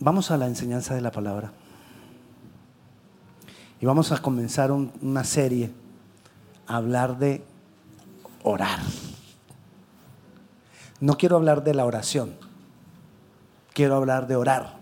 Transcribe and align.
Vamos 0.00 0.30
a 0.30 0.36
la 0.36 0.46
enseñanza 0.46 0.94
de 0.94 1.00
la 1.00 1.10
palabra. 1.10 1.52
Y 3.80 3.86
vamos 3.86 4.12
a 4.12 4.18
comenzar 4.22 4.70
una 4.70 5.24
serie 5.24 5.72
a 6.66 6.76
hablar 6.76 7.18
de 7.18 7.44
orar. 8.42 8.78
No 11.00 11.16
quiero 11.16 11.36
hablar 11.36 11.62
de 11.62 11.74
la 11.74 11.84
oración, 11.84 12.34
quiero 13.72 13.96
hablar 13.96 14.26
de 14.26 14.36
orar. 14.36 14.78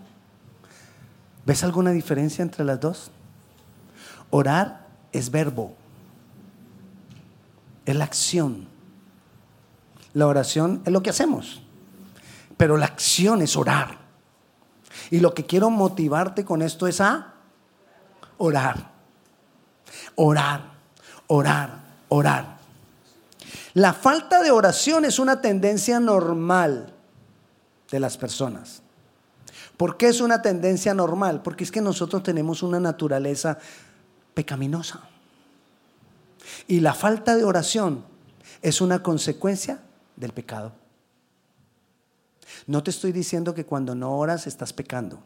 ¿Ves 1.45 1.63
alguna 1.63 1.91
diferencia 1.91 2.41
entre 2.41 2.65
las 2.65 2.79
dos? 2.79 3.11
Orar 4.31 4.87
es 5.11 5.31
verbo, 5.31 5.75
es 7.85 7.95
la 7.95 8.03
acción. 8.03 8.67
La 10.13 10.27
oración 10.27 10.81
es 10.85 10.91
lo 10.91 11.03
que 11.03 11.11
hacemos, 11.11 11.61
pero 12.57 12.77
la 12.77 12.87
acción 12.87 13.43
es 13.43 13.55
orar. 13.55 14.06
Y 15.11 15.19
lo 15.19 15.33
que 15.33 15.45
quiero 15.45 15.69
motivarte 15.69 16.43
con 16.43 16.61
esto 16.61 16.87
es 16.87 17.01
a 17.01 17.33
orar, 18.37 18.91
orar, 20.15 20.71
orar, 21.27 21.79
orar. 22.09 22.57
La 23.73 23.93
falta 23.93 24.41
de 24.41 24.51
oración 24.51 25.05
es 25.05 25.19
una 25.19 25.41
tendencia 25.41 25.99
normal 25.99 26.93
de 27.91 27.99
las 27.99 28.17
personas. 28.17 28.81
¿Por 29.77 29.97
qué 29.97 30.07
es 30.07 30.21
una 30.21 30.41
tendencia 30.41 30.93
normal? 30.93 31.41
Porque 31.43 31.63
es 31.63 31.71
que 31.71 31.81
nosotros 31.81 32.23
tenemos 32.23 32.63
una 32.63 32.79
naturaleza 32.79 33.59
pecaminosa. 34.33 35.01
Y 36.67 36.79
la 36.79 36.93
falta 36.93 37.35
de 37.35 37.43
oración 37.43 38.03
es 38.61 38.81
una 38.81 39.03
consecuencia 39.03 39.79
del 40.15 40.33
pecado. 40.33 40.73
No 42.65 42.83
te 42.83 42.91
estoy 42.91 43.11
diciendo 43.11 43.53
que 43.53 43.65
cuando 43.65 43.95
no 43.95 44.17
oras 44.17 44.47
estás 44.47 44.73
pecando. 44.73 45.23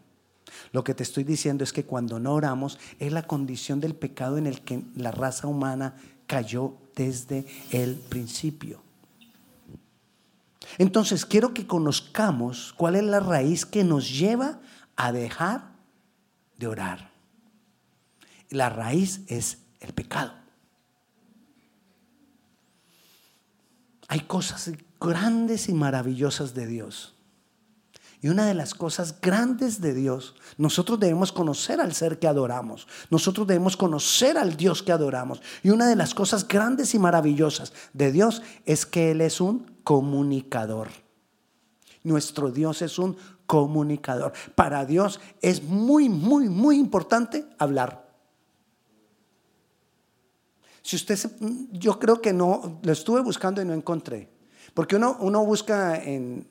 Lo 0.71 0.83
que 0.83 0.93
te 0.93 1.03
estoy 1.03 1.23
diciendo 1.23 1.63
es 1.63 1.73
que 1.73 1.85
cuando 1.85 2.19
no 2.19 2.33
oramos 2.33 2.77
es 2.99 3.11
la 3.11 3.23
condición 3.23 3.79
del 3.79 3.95
pecado 3.95 4.37
en 4.37 4.47
el 4.47 4.61
que 4.61 4.83
la 4.95 5.11
raza 5.11 5.47
humana 5.47 5.95
cayó 6.27 6.75
desde 6.95 7.45
el 7.71 7.95
principio. 7.95 8.81
Entonces, 10.77 11.25
quiero 11.25 11.53
que 11.53 11.67
conozcamos 11.67 12.73
cuál 12.77 12.95
es 12.95 13.03
la 13.03 13.19
raíz 13.19 13.65
que 13.65 13.83
nos 13.83 14.17
lleva 14.17 14.59
a 14.95 15.11
dejar 15.11 15.71
de 16.57 16.67
orar. 16.67 17.11
La 18.49 18.69
raíz 18.69 19.21
es 19.27 19.57
el 19.79 19.93
pecado. 19.93 20.33
Hay 24.07 24.21
cosas 24.21 24.71
grandes 24.99 25.69
y 25.69 25.73
maravillosas 25.73 26.53
de 26.53 26.67
Dios. 26.67 27.15
Y 28.21 28.29
una 28.29 28.45
de 28.45 28.53
las 28.53 28.75
cosas 28.75 29.19
grandes 29.19 29.81
de 29.81 29.95
Dios, 29.95 30.35
nosotros 30.57 30.99
debemos 30.99 31.31
conocer 31.31 31.81
al 31.81 31.93
ser 31.95 32.19
que 32.19 32.27
adoramos. 32.27 32.87
Nosotros 33.09 33.47
debemos 33.47 33.75
conocer 33.75 34.37
al 34.37 34.55
Dios 34.55 34.83
que 34.83 34.91
adoramos. 34.91 35.41
Y 35.63 35.71
una 35.71 35.87
de 35.87 35.95
las 35.95 36.13
cosas 36.13 36.47
grandes 36.47 36.93
y 36.93 36.99
maravillosas 36.99 37.73
de 37.93 38.11
Dios 38.11 38.43
es 38.65 38.85
que 38.85 39.09
Él 39.11 39.21
es 39.21 39.41
un 39.41 39.65
comunicador. 39.83 40.89
Nuestro 42.03 42.51
Dios 42.51 42.83
es 42.83 42.99
un 42.99 43.17
comunicador. 43.47 44.33
Para 44.53 44.85
Dios 44.85 45.19
es 45.41 45.63
muy, 45.63 46.07
muy, 46.07 46.47
muy 46.47 46.77
importante 46.77 47.45
hablar. 47.57 48.07
Si 50.83 50.95
usted, 50.95 51.19
yo 51.71 51.99
creo 51.99 52.21
que 52.21 52.33
no, 52.33 52.79
lo 52.83 52.91
estuve 52.91 53.21
buscando 53.21 53.63
y 53.63 53.65
no 53.65 53.73
encontré. 53.73 54.29
Porque 54.73 54.95
uno, 54.95 55.45
busca 55.45 56.01
en, 56.01 56.47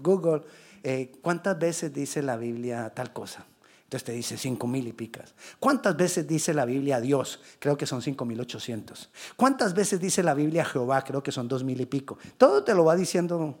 Google 0.00 0.42
eh, 0.82 1.12
cuántas 1.20 1.58
veces 1.58 1.92
dice 1.92 2.22
la 2.22 2.36
Biblia 2.36 2.90
tal 2.94 3.12
cosa. 3.12 3.44
Entonces 3.84 4.04
te 4.04 4.12
dice 4.12 4.38
cinco 4.38 4.68
mil 4.68 4.86
y 4.86 4.92
picas. 4.92 5.34
¿Cuántas 5.58 5.96
veces 5.96 6.26
dice 6.26 6.54
la 6.54 6.64
Biblia 6.64 7.00
Dios? 7.00 7.40
Creo 7.58 7.76
que 7.76 7.86
son 7.86 8.00
cinco 8.00 8.24
mil 8.24 8.40
ochocientos. 8.40 9.10
¿Cuántas 9.36 9.74
veces 9.74 10.00
dice 10.00 10.22
la 10.22 10.32
Biblia 10.32 10.64
Jehová? 10.64 11.02
Creo 11.02 11.22
que 11.24 11.32
son 11.32 11.48
dos 11.48 11.64
mil 11.64 11.80
y 11.80 11.86
pico. 11.86 12.16
Todo 12.38 12.62
te 12.62 12.72
lo 12.72 12.84
va 12.84 12.94
diciendo. 12.94 13.58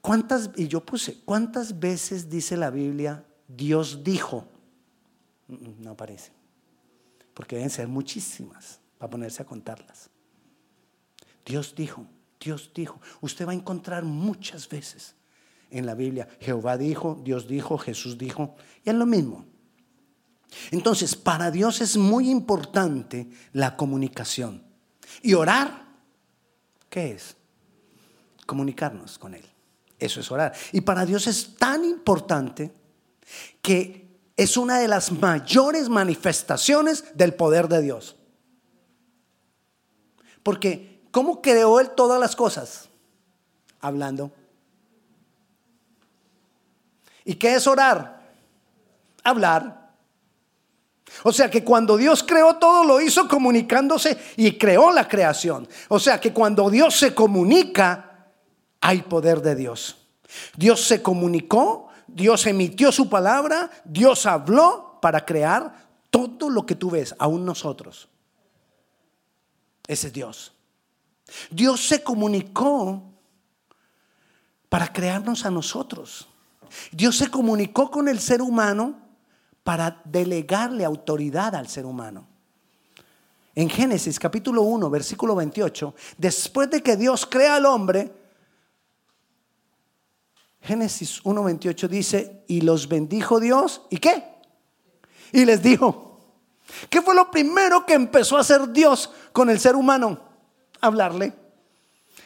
¿Cuántas? 0.00 0.50
Y 0.56 0.66
yo 0.66 0.84
puse, 0.84 1.20
¿cuántas 1.24 1.78
veces 1.78 2.28
dice 2.28 2.56
la 2.56 2.70
Biblia 2.70 3.24
Dios 3.46 4.02
dijo? 4.02 4.48
Mm, 5.46 5.54
mm, 5.54 5.82
no 5.82 5.90
aparece. 5.92 6.32
Porque 7.32 7.54
deben 7.56 7.70
ser 7.70 7.86
muchísimas 7.86 8.80
para 8.98 9.08
ponerse 9.08 9.40
a 9.40 9.46
contarlas. 9.46 10.10
Dios 11.46 11.74
dijo, 11.76 12.04
Dios 12.40 12.72
dijo. 12.74 13.00
Usted 13.20 13.46
va 13.46 13.52
a 13.52 13.54
encontrar 13.54 14.04
muchas 14.04 14.68
veces 14.68 15.14
en 15.70 15.86
la 15.86 15.94
Biblia, 15.94 16.28
Jehová 16.40 16.76
dijo, 16.76 17.20
Dios 17.24 17.48
dijo, 17.48 17.78
Jesús 17.78 18.18
dijo, 18.18 18.54
y 18.84 18.90
es 18.90 18.94
lo 18.94 19.06
mismo. 19.06 19.44
Entonces, 20.70 21.16
para 21.16 21.50
Dios 21.50 21.80
es 21.80 21.96
muy 21.96 22.30
importante 22.30 23.28
la 23.52 23.76
comunicación. 23.76 24.62
Y 25.22 25.34
orar, 25.34 25.86
¿qué 26.88 27.12
es? 27.12 27.36
Comunicarnos 28.46 29.18
con 29.18 29.34
Él. 29.34 29.44
Eso 29.98 30.20
es 30.20 30.30
orar. 30.30 30.54
Y 30.72 30.82
para 30.82 31.04
Dios 31.04 31.26
es 31.26 31.56
tan 31.56 31.84
importante 31.84 32.72
que 33.60 34.06
es 34.36 34.56
una 34.56 34.78
de 34.78 34.88
las 34.88 35.10
mayores 35.10 35.88
manifestaciones 35.88 37.04
del 37.14 37.34
poder 37.34 37.68
de 37.68 37.82
Dios. 37.82 38.16
Porque 40.42 40.95
¿Cómo 41.16 41.40
creó 41.40 41.80
Él 41.80 41.92
todas 41.92 42.20
las 42.20 42.36
cosas? 42.36 42.90
Hablando. 43.80 44.30
¿Y 47.24 47.36
qué 47.36 47.54
es 47.54 47.66
orar? 47.66 48.20
Hablar. 49.24 49.92
O 51.22 51.32
sea 51.32 51.50
que 51.50 51.64
cuando 51.64 51.96
Dios 51.96 52.22
creó 52.22 52.56
todo 52.56 52.84
lo 52.84 53.00
hizo 53.00 53.26
comunicándose 53.28 54.18
y 54.36 54.58
creó 54.58 54.92
la 54.92 55.08
creación. 55.08 55.66
O 55.88 55.98
sea 55.98 56.20
que 56.20 56.34
cuando 56.34 56.68
Dios 56.68 56.98
se 56.98 57.14
comunica, 57.14 58.26
hay 58.82 59.00
poder 59.00 59.40
de 59.40 59.54
Dios. 59.54 59.96
Dios 60.54 60.82
se 60.82 61.00
comunicó, 61.00 61.88
Dios 62.06 62.46
emitió 62.46 62.92
su 62.92 63.08
palabra, 63.08 63.70
Dios 63.86 64.26
habló 64.26 64.98
para 65.00 65.24
crear 65.24 65.88
todo 66.10 66.50
lo 66.50 66.66
que 66.66 66.74
tú 66.74 66.90
ves, 66.90 67.14
aún 67.18 67.46
nosotros. 67.46 68.06
Ese 69.88 70.08
es 70.08 70.12
Dios. 70.12 70.52
Dios 71.50 71.86
se 71.86 72.02
comunicó 72.02 73.02
para 74.68 74.92
crearnos 74.92 75.44
a 75.44 75.50
nosotros. 75.50 76.28
Dios 76.92 77.16
se 77.16 77.30
comunicó 77.30 77.90
con 77.90 78.08
el 78.08 78.20
ser 78.20 78.42
humano 78.42 78.98
para 79.62 80.00
delegarle 80.04 80.84
autoridad 80.84 81.54
al 81.54 81.68
ser 81.68 81.86
humano. 81.86 82.26
En 83.54 83.70
Génesis 83.70 84.18
capítulo 84.18 84.62
1, 84.62 84.90
versículo 84.90 85.34
28, 85.34 85.94
después 86.18 86.70
de 86.70 86.82
que 86.82 86.96
Dios 86.96 87.24
crea 87.26 87.56
al 87.56 87.64
hombre, 87.64 88.12
Génesis 90.60 91.20
1, 91.24 91.44
28 91.44 91.88
dice, 91.88 92.44
y 92.48 92.60
los 92.60 92.88
bendijo 92.88 93.40
Dios, 93.40 93.82
¿y 93.88 93.98
qué? 93.98 94.24
Y 95.32 95.44
les 95.44 95.62
dijo, 95.62 96.20
¿qué 96.90 97.00
fue 97.00 97.14
lo 97.14 97.30
primero 97.30 97.86
que 97.86 97.94
empezó 97.94 98.36
a 98.36 98.40
hacer 98.40 98.70
Dios 98.72 99.10
con 99.32 99.48
el 99.48 99.58
ser 99.58 99.74
humano? 99.74 100.25
Hablarle, 100.86 101.32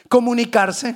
comunicarse. 0.07 0.95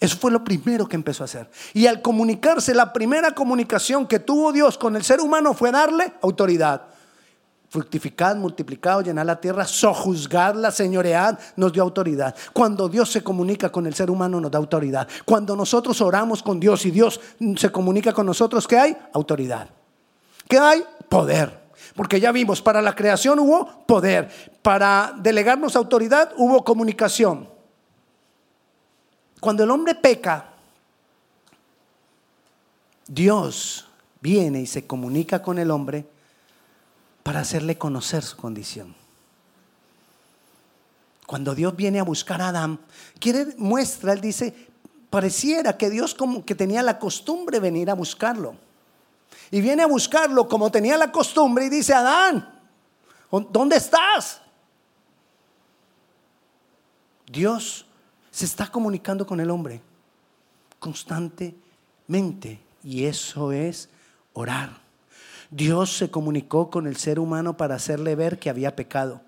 Eso 0.00 0.18
fue 0.18 0.30
lo 0.30 0.44
primero 0.44 0.86
que 0.86 0.96
empezó 0.96 1.22
a 1.22 1.26
hacer. 1.26 1.50
Y 1.72 1.86
al 1.86 2.02
comunicarse, 2.02 2.74
la 2.74 2.92
primera 2.92 3.34
comunicación 3.34 4.06
que 4.06 4.18
tuvo 4.18 4.52
Dios 4.52 4.76
con 4.76 4.96
el 4.96 5.02
ser 5.02 5.20
humano 5.20 5.54
fue 5.54 5.70
darle 5.72 6.12
autoridad. 6.20 6.82
Fructificad, 7.70 8.36
multiplicad, 8.36 9.02
llenar 9.02 9.26
la 9.26 9.40
tierra, 9.40 9.64
sojuzgadla, 9.64 10.70
señoread, 10.70 11.38
nos 11.56 11.72
dio 11.72 11.82
autoridad. 11.82 12.34
Cuando 12.52 12.88
Dios 12.88 13.10
se 13.10 13.24
comunica 13.24 13.72
con 13.72 13.86
el 13.86 13.94
ser 13.94 14.10
humano, 14.10 14.40
nos 14.40 14.50
da 14.50 14.58
autoridad. 14.58 15.08
Cuando 15.24 15.56
nosotros 15.56 16.00
oramos 16.00 16.42
con 16.42 16.60
Dios 16.60 16.84
y 16.86 16.90
Dios 16.90 17.20
se 17.56 17.72
comunica 17.72 18.12
con 18.12 18.26
nosotros, 18.26 18.68
¿qué 18.68 18.78
hay? 18.78 18.96
Autoridad. 19.12 19.68
¿Qué 20.48 20.58
hay? 20.58 20.84
Poder. 21.08 21.63
Porque 21.94 22.20
ya 22.20 22.32
vimos, 22.32 22.62
para 22.62 22.82
la 22.82 22.94
creación 22.94 23.38
hubo 23.38 23.84
poder, 23.86 24.30
para 24.62 25.14
delegarnos 25.18 25.76
autoridad 25.76 26.32
hubo 26.36 26.64
comunicación. 26.64 27.48
Cuando 29.40 29.64
el 29.64 29.70
hombre 29.70 29.94
peca, 29.94 30.52
Dios 33.06 33.86
viene 34.20 34.62
y 34.62 34.66
se 34.66 34.86
comunica 34.86 35.42
con 35.42 35.58
el 35.58 35.70
hombre 35.70 36.06
para 37.22 37.40
hacerle 37.40 37.76
conocer 37.76 38.22
su 38.22 38.36
condición. 38.36 38.94
Cuando 41.26 41.54
Dios 41.54 41.74
viene 41.74 42.00
a 42.00 42.04
buscar 42.04 42.40
a 42.42 42.48
Adán, 42.48 42.78
quiere 43.18 43.54
muestra, 43.56 44.12
él 44.12 44.20
dice, 44.20 44.54
pareciera 45.10 45.76
que 45.76 45.90
Dios 45.90 46.14
como 46.14 46.44
que 46.44 46.54
tenía 46.54 46.82
la 46.82 46.98
costumbre 46.98 47.56
de 47.56 47.60
venir 47.60 47.90
a 47.90 47.94
buscarlo. 47.94 48.56
Y 49.50 49.60
viene 49.60 49.82
a 49.82 49.86
buscarlo 49.86 50.48
como 50.48 50.70
tenía 50.70 50.96
la 50.96 51.12
costumbre 51.12 51.66
y 51.66 51.68
dice, 51.68 51.94
Adán, 51.94 52.60
¿dónde 53.50 53.76
estás? 53.76 54.40
Dios 57.26 57.86
se 58.30 58.44
está 58.44 58.66
comunicando 58.66 59.26
con 59.26 59.40
el 59.40 59.50
hombre 59.50 59.80
constantemente. 60.78 62.60
Y 62.82 63.04
eso 63.04 63.52
es 63.52 63.88
orar. 64.34 64.82
Dios 65.50 65.96
se 65.96 66.10
comunicó 66.10 66.68
con 66.68 66.86
el 66.86 66.96
ser 66.96 67.18
humano 67.18 67.56
para 67.56 67.76
hacerle 67.76 68.14
ver 68.14 68.38
que 68.38 68.50
había 68.50 68.76
pecado. 68.76 69.22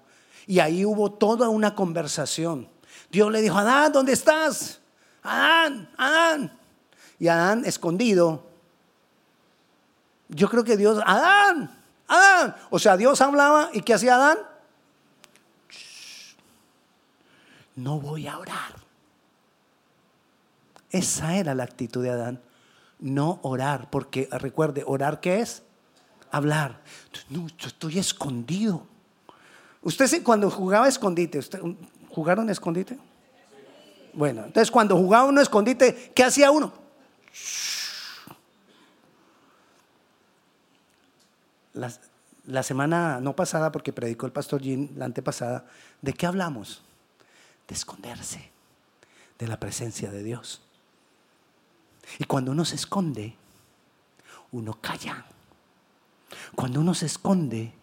Y 0.47 0.59
ahí 0.59 0.85
hubo 0.85 1.11
toda 1.12 1.49
una 1.49 1.75
conversación. 1.75 2.69
Dios 3.11 3.33
le 3.33 3.41
dijo, 3.41 3.57
Adán, 3.57 3.93
¿dónde 3.93 4.12
estás? 4.12 4.81
Adán, 5.23 5.89
Adán. 5.97 6.59
Y 7.19 7.29
Adán 7.29 7.65
escondido. 7.65 8.45
Yo 10.28 10.49
creo 10.49 10.64
que 10.64 10.76
Dios, 10.76 11.00
Adán, 11.05 11.70
Adán. 12.08 12.56
O 12.70 12.78
sea, 12.78 12.96
Dios 12.96 13.20
hablaba 13.20 13.70
y 13.73 13.82
¿qué 13.82 13.94
hacía 13.94 14.17
Adán? 14.17 14.38
No 17.76 18.00
voy 18.00 18.26
a 18.26 18.38
orar. 18.38 18.75
Esa 20.90 21.37
era 21.37 21.55
la 21.55 21.64
actitud 21.64 22.02
de 22.02 22.11
Adán. 22.11 22.40
No 22.99 23.38
orar, 23.43 23.90
porque 23.90 24.28
recuerde, 24.32 24.82
orar 24.87 25.20
qué 25.20 25.40
es? 25.40 25.62
Hablar. 26.31 26.81
No, 27.28 27.46
yo 27.58 27.69
estoy 27.69 27.99
escondido. 27.99 28.87
Usted 29.82 30.23
cuando 30.23 30.50
jugaba 30.50 30.88
escondite, 30.88 31.40
¿jugaron 32.08 32.49
escondite? 32.50 32.99
Bueno, 34.14 34.44
entonces 34.46 34.70
cuando 34.70 34.96
jugaba 34.96 35.26
uno 35.26 35.40
escondite, 35.40 36.12
¿qué 36.14 36.25
hacía 36.25 36.50
uno? 36.50 36.73
La, 41.76 42.62
semana 42.62 43.20
no 43.20 43.37
pasada, 43.37 43.70
porque 43.70 43.93
predicó 43.93 44.26
el 44.26 44.32
pastor 44.32 44.62
Jim, 44.62 44.88
la 44.96 45.05
antepasada, 45.05 45.67
¿de 46.00 46.12
qué 46.12 46.26
hablamos? 46.26 46.82
De 47.69 47.75
esconderse 47.75 48.50
de 49.38 49.46
la 49.46 49.61
presencia 49.61 50.11
de 50.11 50.23
Dios. 50.23 50.62
Y 52.19 52.25
cuando 52.25 52.52
uno 52.52 52.64
se 52.64 52.76
esconde, 52.76 53.37
uno 54.52 54.78
calla. 54.81 55.26
Cuando 56.55 56.81
uno 56.81 56.94
se 56.94 57.06
esconde, 57.06 57.75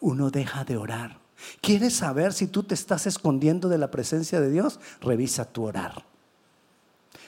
uno 0.00 0.30
deja 0.30 0.64
de 0.64 0.76
orar. 0.76 1.18
¿Quieres 1.60 1.96
saber 1.96 2.32
si 2.32 2.46
tú 2.46 2.62
te 2.62 2.74
estás 2.74 3.06
escondiendo 3.06 3.68
de 3.68 3.78
la 3.78 3.90
presencia 3.90 4.40
de 4.40 4.50
Dios? 4.50 4.80
Revisa 5.00 5.44
tu 5.44 5.64
orar. 5.64 6.04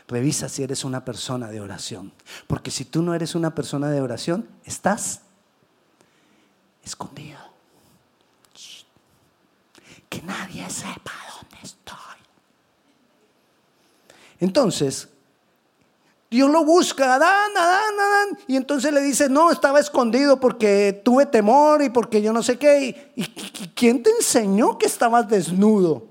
Revisa 0.08 0.48
si 0.48 0.62
eres 0.62 0.84
una 0.84 1.04
persona 1.04 1.48
de 1.48 1.60
oración. 1.60 2.12
Porque 2.46 2.70
si 2.70 2.84
tú 2.84 3.02
no 3.02 3.14
eres 3.14 3.34
una 3.34 3.54
persona 3.54 3.90
de 3.90 4.00
oración, 4.00 4.48
estás 4.64 5.22
escondido. 6.84 7.38
Que 10.08 10.22
nadie 10.22 10.68
sepa 10.68 11.12
dónde 11.36 11.56
estoy. 11.62 11.96
Entonces, 14.40 15.08
Dios 16.30 16.48
lo 16.48 16.64
busca, 16.64 17.14
Adán, 17.14 17.50
Adán, 17.56 17.94
Adán. 17.98 18.38
Y 18.46 18.56
entonces 18.56 18.92
le 18.92 19.00
dice, 19.00 19.28
no, 19.28 19.50
estaba 19.50 19.80
escondido 19.80 20.38
porque 20.38 21.00
tuve 21.04 21.26
temor 21.26 21.82
y 21.82 21.90
porque 21.90 22.22
yo 22.22 22.32
no 22.32 22.42
sé 22.42 22.56
qué. 22.56 23.12
¿Y, 23.16 23.24
quién 23.74 24.02
te 24.02 24.10
enseñó 24.10 24.78
que 24.78 24.86
estabas 24.86 25.28
desnudo? 25.28 26.06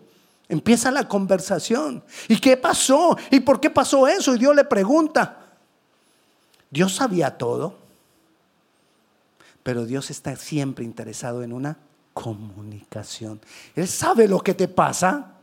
Empieza 0.49 0.91
la 0.91 1.07
conversación. 1.07 2.03
¿Y 2.27 2.37
qué 2.37 2.57
pasó? 2.57 3.15
¿Y 3.31 3.39
por 3.39 3.61
qué 3.61 3.69
pasó 3.69 4.07
eso? 4.07 4.35
Y 4.35 4.39
Dios 4.39 4.53
le 4.53 4.65
pregunta. 4.65 5.37
Dios 6.69 6.95
sabía 6.95 7.37
todo, 7.37 7.75
pero 9.69 9.85
Dios 9.85 10.09
está 10.09 10.35
siempre 10.35 10.83
interesado 10.83 11.43
en 11.43 11.53
una 11.53 11.77
comunicación. 12.15 13.39
Él 13.75 13.87
sabe 13.87 14.27
lo 14.27 14.39
que 14.39 14.55
te 14.55 14.67
pasa. 14.67 15.33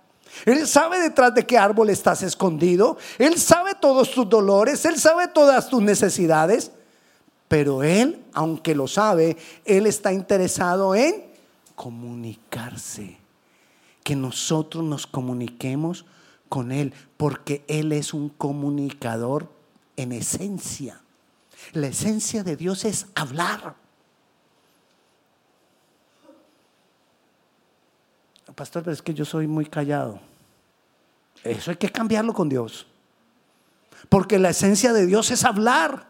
Él 0.45 0.67
sabe 0.67 0.99
detrás 0.99 1.33
de 1.33 1.47
qué 1.47 1.57
árbol 1.57 1.91
estás 1.91 2.25
escondido. 2.25 2.99
Él 3.19 3.39
sabe 3.39 3.77
todos 3.81 4.11
tus 4.11 4.29
dolores. 4.29 4.85
Él 4.85 4.99
sabe 4.99 5.29
todas 5.29 5.69
tus 5.69 5.81
necesidades. 5.81 6.73
Pero 7.47 7.85
Él, 7.85 8.21
aunque 8.33 8.75
lo 8.75 8.89
sabe, 8.89 9.37
Él 9.65 9.87
está 9.87 10.13
interesado 10.13 10.97
en 10.97 11.27
comunicarse. 11.77 13.19
Que 14.03 14.17
nosotros 14.17 14.83
nos 14.83 15.07
comuniquemos 15.07 16.05
con 16.49 16.73
Él. 16.73 16.93
Porque 17.17 17.65
Él 17.69 17.93
es 17.93 18.13
un 18.13 18.29
comunicador 18.31 19.49
en 19.97 20.11
esencia. 20.11 21.01
La 21.75 21.87
esencia 21.87 22.43
de 22.43 22.57
Dios 22.57 22.85
es 22.85 23.07
hablar. 23.15 23.86
Pastor, 28.57 28.83
pero 28.83 28.95
es 28.95 29.03
que 29.03 29.15
yo 29.15 29.25
soy 29.25 29.47
muy 29.47 29.67
callado. 29.67 30.19
Eso 31.45 31.71
hay 31.71 31.77
que 31.77 31.91
cambiarlo 31.91 32.33
con 32.33 32.49
Dios. 32.49 32.87
Porque 34.09 34.39
la 34.39 34.51
esencia 34.51 34.93
de 34.93 35.07
Dios 35.07 35.31
es 35.31 35.45
hablar. 35.45 36.07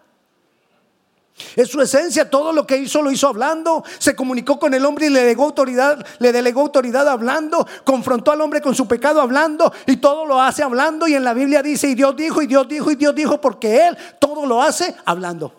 Es 1.55 1.69
su 1.69 1.83
esencia, 1.83 2.31
todo 2.31 2.51
lo 2.53 2.67
que 2.67 2.79
hizo 2.79 3.03
lo 3.03 3.11
hizo 3.11 3.29
hablando, 3.29 3.85
se 3.99 4.17
comunicó 4.17 4.59
con 4.59 4.73
el 4.73 4.87
hombre 4.87 5.07
y 5.07 5.11
le 5.11 5.21
delegó 5.21 5.45
autoridad, 5.45 6.07
le 6.19 6.33
delegó 6.33 6.63
autoridad 6.63 7.07
hablando, 7.07 7.67
confrontó 7.85 8.33
al 8.33 8.41
hombre 8.41 8.63
con 8.63 8.75
su 8.75 8.89
pecado 8.89 9.21
hablando 9.21 9.71
y 9.87 9.99
todo 9.99 10.25
lo 10.25 10.41
hace 10.41 10.63
hablando 10.63 11.07
y 11.07 11.15
en 11.15 11.25
la 11.25 11.35
Biblia 11.35 11.63
dice 11.63 11.89
y 11.89 11.95
Dios 11.95 12.17
dijo 12.17 12.41
y 12.41 12.47
Dios 12.47 12.67
dijo 12.67 12.91
y 12.91 12.95
Dios 12.95 13.15
dijo 13.15 13.39
porque 13.39 13.87
él 13.87 13.99
todo 14.19 14.47
lo 14.47 14.63
hace 14.63 14.97
hablando. 15.05 15.53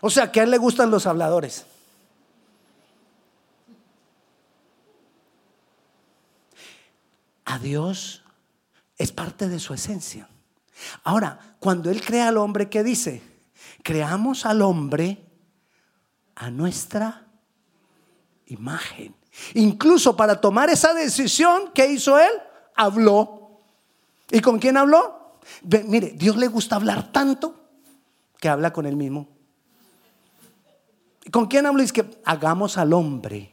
O 0.00 0.08
sea, 0.08 0.30
que 0.30 0.38
a 0.38 0.44
él 0.44 0.52
le 0.52 0.58
gustan 0.58 0.88
los 0.88 1.04
habladores. 1.06 1.66
A 7.52 7.58
Dios 7.58 8.22
es 8.96 9.12
parte 9.12 9.48
de 9.48 9.58
su 9.58 9.74
esencia. 9.74 10.26
Ahora, 11.04 11.56
cuando 11.58 11.90
Él 11.90 12.02
crea 12.02 12.28
al 12.28 12.38
hombre, 12.38 12.70
¿qué 12.70 12.82
dice? 12.82 13.22
Creamos 13.82 14.46
al 14.46 14.62
hombre 14.62 15.22
a 16.34 16.50
nuestra 16.50 17.26
imagen. 18.46 19.14
Incluso 19.54 20.16
para 20.16 20.40
tomar 20.40 20.70
esa 20.70 20.94
decisión, 20.94 21.70
¿qué 21.74 21.88
hizo 21.92 22.18
Él? 22.18 22.32
Habló. 22.74 23.60
¿Y 24.30 24.40
con 24.40 24.58
quién 24.58 24.78
habló? 24.78 25.38
mire, 25.86 26.12
Dios 26.16 26.36
le 26.36 26.46
gusta 26.46 26.76
hablar 26.76 27.12
tanto 27.12 27.54
que 28.38 28.48
habla 28.48 28.72
con 28.72 28.86
Él 28.86 28.96
mismo. 28.96 29.28
¿Con 31.30 31.46
quién 31.46 31.66
habló? 31.66 31.82
Es 31.82 31.92
que 31.92 32.18
hagamos 32.24 32.78
al 32.78 32.94
hombre, 32.94 33.52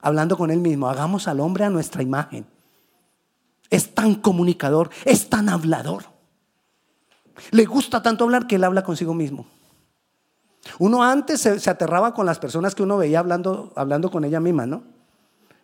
hablando 0.00 0.36
con 0.36 0.50
Él 0.50 0.58
mismo, 0.58 0.88
hagamos 0.88 1.28
al 1.28 1.38
hombre 1.38 1.64
a 1.64 1.70
nuestra 1.70 2.02
imagen 2.02 2.51
es 3.72 3.94
tan 3.94 4.16
comunicador, 4.16 4.90
es 5.06 5.30
tan 5.30 5.48
hablador. 5.48 6.04
Le 7.52 7.64
gusta 7.64 8.02
tanto 8.02 8.24
hablar 8.24 8.46
que 8.46 8.56
él 8.56 8.64
habla 8.64 8.84
consigo 8.84 9.14
mismo. 9.14 9.46
Uno 10.78 11.02
antes 11.02 11.40
se, 11.40 11.70
aterraba 11.70 12.12
con 12.12 12.26
las 12.26 12.38
personas 12.38 12.74
que 12.74 12.82
uno 12.82 12.98
veía 12.98 13.18
hablando, 13.18 13.72
hablando 13.74 14.10
con 14.10 14.26
ella 14.26 14.40
misma, 14.40 14.66
¿no? 14.66 14.84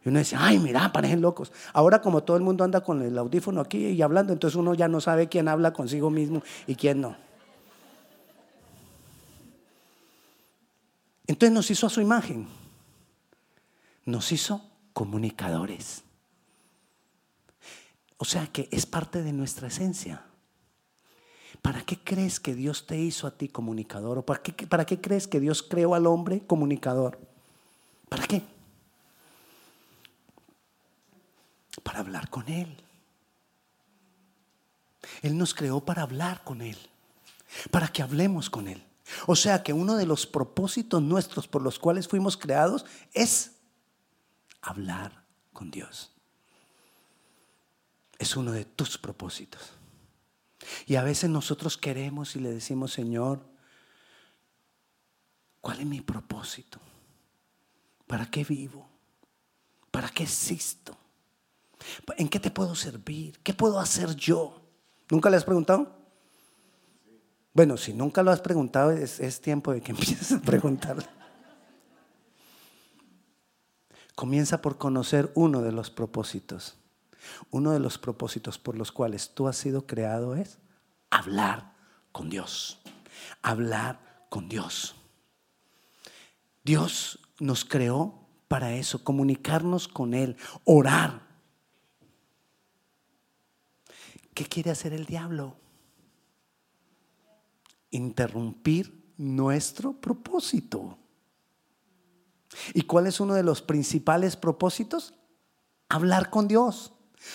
Y 0.02 0.08
uno 0.08 0.20
decía, 0.20 0.38
ay, 0.40 0.58
mira, 0.58 0.90
parecen 0.90 1.20
locos. 1.20 1.52
Ahora 1.74 2.00
como 2.00 2.22
todo 2.22 2.38
el 2.38 2.42
mundo 2.42 2.64
anda 2.64 2.80
con 2.80 3.02
el 3.02 3.16
audífono 3.18 3.60
aquí 3.60 3.88
y 3.88 4.00
hablando, 4.00 4.32
entonces 4.32 4.56
uno 4.56 4.72
ya 4.72 4.88
no 4.88 5.02
sabe 5.02 5.28
quién 5.28 5.46
habla 5.46 5.74
consigo 5.74 6.08
mismo 6.08 6.42
y 6.66 6.76
quién 6.76 7.02
no. 7.02 7.14
Entonces 11.26 11.52
nos 11.52 11.70
hizo 11.70 11.86
a 11.86 11.90
su 11.90 12.00
imagen. 12.00 12.48
Nos 14.06 14.32
hizo 14.32 14.62
comunicadores. 14.94 16.07
O 18.18 18.24
sea 18.24 18.48
que 18.48 18.68
es 18.72 18.84
parte 18.84 19.22
de 19.22 19.32
nuestra 19.32 19.68
esencia. 19.68 20.24
¿Para 21.62 21.82
qué 21.82 21.98
crees 21.98 22.40
que 22.40 22.54
Dios 22.54 22.86
te 22.86 22.98
hizo 22.98 23.26
a 23.26 23.36
ti 23.36 23.48
comunicador? 23.48 24.18
¿O 24.18 24.26
para 24.26 24.42
qué, 24.42 24.66
para 24.66 24.84
qué 24.84 25.00
crees 25.00 25.26
que 25.26 25.40
Dios 25.40 25.62
creó 25.62 25.94
al 25.94 26.06
hombre 26.06 26.44
comunicador? 26.46 27.18
¿Para 28.08 28.26
qué? 28.26 28.42
Para 31.82 32.00
hablar 32.00 32.28
con 32.28 32.48
Él. 32.48 32.76
Él 35.22 35.38
nos 35.38 35.54
creó 35.54 35.80
para 35.80 36.02
hablar 36.02 36.42
con 36.42 36.60
Él, 36.60 36.76
para 37.70 37.88
que 37.88 38.02
hablemos 38.02 38.50
con 38.50 38.68
Él. 38.68 38.84
O 39.26 39.36
sea 39.36 39.62
que 39.62 39.72
uno 39.72 39.96
de 39.96 40.06
los 40.06 40.26
propósitos 40.26 41.00
nuestros 41.00 41.46
por 41.46 41.62
los 41.62 41.78
cuales 41.78 42.08
fuimos 42.08 42.36
creados 42.36 42.84
es 43.14 43.52
hablar 44.60 45.24
con 45.52 45.70
Dios 45.70 46.17
es 48.18 48.36
uno 48.36 48.52
de 48.52 48.64
tus 48.64 48.98
propósitos. 48.98 49.72
Y 50.86 50.96
a 50.96 51.04
veces 51.04 51.30
nosotros 51.30 51.78
queremos 51.78 52.34
y 52.34 52.40
le 52.40 52.50
decimos, 52.50 52.92
Señor, 52.92 53.40
¿cuál 55.60 55.80
es 55.80 55.86
mi 55.86 56.00
propósito? 56.00 56.80
¿Para 58.06 58.26
qué 58.30 58.44
vivo? 58.44 58.88
¿Para 59.90 60.08
qué 60.08 60.24
existo? 60.24 60.96
¿En 62.16 62.28
qué 62.28 62.40
te 62.40 62.50
puedo 62.50 62.74
servir? 62.74 63.38
¿Qué 63.40 63.54
puedo 63.54 63.78
hacer 63.78 64.16
yo? 64.16 64.60
¿Nunca 65.10 65.30
le 65.30 65.36
has 65.36 65.44
preguntado? 65.44 65.96
Bueno, 67.54 67.76
si 67.76 67.92
nunca 67.92 68.22
lo 68.22 68.30
has 68.30 68.40
preguntado, 68.40 68.90
es, 68.90 69.20
es 69.20 69.40
tiempo 69.40 69.72
de 69.72 69.80
que 69.80 69.92
empieces 69.92 70.32
a 70.32 70.40
preguntarle. 70.40 71.06
Comienza 74.16 74.60
por 74.60 74.78
conocer 74.78 75.30
uno 75.36 75.62
de 75.62 75.70
los 75.70 75.90
propósitos 75.90 76.76
Uno 77.50 77.72
de 77.72 77.80
los 77.80 77.98
propósitos 77.98 78.58
por 78.58 78.76
los 78.76 78.92
cuales 78.92 79.34
tú 79.34 79.48
has 79.48 79.56
sido 79.56 79.86
creado 79.86 80.34
es 80.34 80.58
hablar 81.10 81.74
con 82.12 82.30
Dios. 82.30 82.80
Hablar 83.42 84.26
con 84.28 84.48
Dios. 84.48 84.94
Dios 86.64 87.20
nos 87.40 87.64
creó 87.64 88.26
para 88.48 88.74
eso, 88.74 89.04
comunicarnos 89.04 89.88
con 89.88 90.14
Él, 90.14 90.36
orar. 90.64 91.26
¿Qué 94.34 94.46
quiere 94.46 94.70
hacer 94.70 94.92
el 94.92 95.04
diablo? 95.04 95.56
Interrumpir 97.90 99.12
nuestro 99.16 99.92
propósito. 99.94 100.98
¿Y 102.74 102.82
cuál 102.82 103.06
es 103.06 103.20
uno 103.20 103.34
de 103.34 103.42
los 103.42 103.62
principales 103.62 104.36
propósitos? 104.36 105.14
Hablar 105.88 106.30
con 106.30 106.48
Dios. 106.48 106.92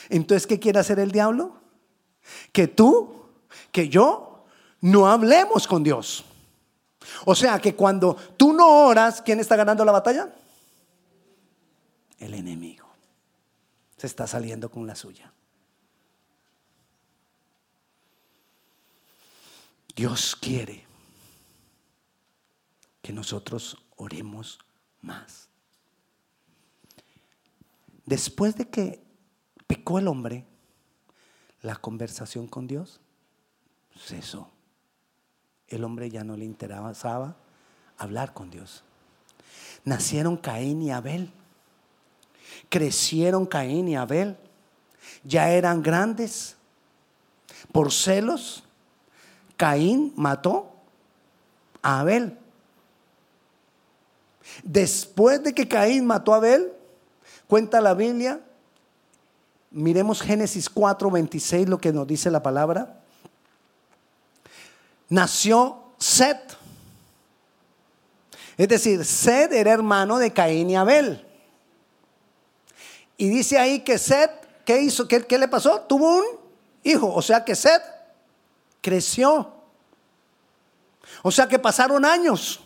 Entonces, 0.10 0.48
¿qué 0.48 0.60
quiere 0.60 0.80
hacer 0.80 1.00
el 1.00 1.12
diablo? 1.12 1.58
Que 2.52 2.68
tú, 2.68 3.26
que 3.72 3.90
yo, 3.90 4.46
no 4.82 5.08
hablemos 5.08 5.68
con 5.68 5.84
Dios. 5.84 6.26
O 7.26 7.36
sea 7.36 7.60
que 7.60 7.76
cuando 7.76 8.16
tú 8.38 8.54
no 8.54 8.86
oras, 8.86 9.22
¿quién 9.22 9.40
está 9.40 9.56
ganando 9.56 9.86
la 9.86 9.92
batalla? 9.92 10.34
El 12.20 12.34
enemigo. 12.34 12.88
Se 13.98 14.08
está 14.08 14.28
saliendo 14.28 14.70
con 14.70 14.88
la 14.88 14.96
suya. 14.96 15.32
Dios 19.96 20.36
quiere 20.36 20.86
que 23.02 23.14
nosotros 23.14 23.78
oremos 23.98 24.60
más. 25.02 25.48
Después 28.06 28.56
de 28.56 28.70
que 28.70 29.03
el 29.98 30.08
hombre, 30.08 30.46
la 31.62 31.76
conversación 31.76 32.48
con 32.48 32.68
Dios 32.68 33.00
cesó. 33.98 34.50
El 35.68 35.84
hombre 35.84 36.10
ya 36.10 36.24
no 36.24 36.36
le 36.36 36.46
interesaba 36.46 37.36
hablar 37.98 38.34
con 38.34 38.50
Dios. 38.50 38.84
Nacieron 39.86 40.38
Caín 40.38 40.82
y 40.82 40.92
Abel. 40.92 41.32
Crecieron 42.70 43.46
Caín 43.46 43.88
y 43.88 43.96
Abel. 43.96 44.38
Ya 45.24 45.50
eran 45.50 45.82
grandes. 45.82 46.56
Por 47.72 47.92
celos, 47.92 48.64
Caín 49.58 50.14
mató 50.16 50.74
a 51.82 52.02
Abel. 52.02 52.38
Después 54.64 55.44
de 55.44 55.54
que 55.54 55.68
Caín 55.68 56.06
mató 56.06 56.34
a 56.34 56.38
Abel, 56.38 56.74
cuenta 57.48 57.82
la 57.82 57.94
Biblia, 57.94 58.42
miremos 59.74 60.22
Génesis 60.22 60.70
4, 60.70 61.12
26, 61.12 61.68
lo 61.68 61.80
que 61.80 61.92
nos 61.92 62.08
dice 62.08 62.32
la 62.32 62.42
palabra. 62.42 63.02
Nació 65.10 65.84
Set. 65.98 66.58
Es 68.58 68.68
decir, 68.68 69.04
Set 69.04 69.52
era 69.52 69.72
hermano 69.72 70.20
de 70.20 70.32
Caín 70.32 70.70
y 70.70 70.76
Abel. 70.76 71.26
Y 73.18 73.30
dice 73.30 73.58
ahí 73.58 73.80
que 73.80 73.98
Set, 73.98 74.32
¿qué 74.66 74.82
hizo? 74.82 75.08
¿Qué, 75.08 75.38
le 75.38 75.48
pasó? 75.48 75.82
Tuvo 75.82 76.18
un 76.18 76.26
hijo. 76.84 77.14
O 77.14 77.22
sea 77.22 77.44
que 77.44 77.56
Set 77.56 77.82
creció. 78.82 79.54
O 81.24 81.32
sea 81.32 81.48
que 81.48 81.58
pasaron 81.60 82.06
años. 82.06 82.60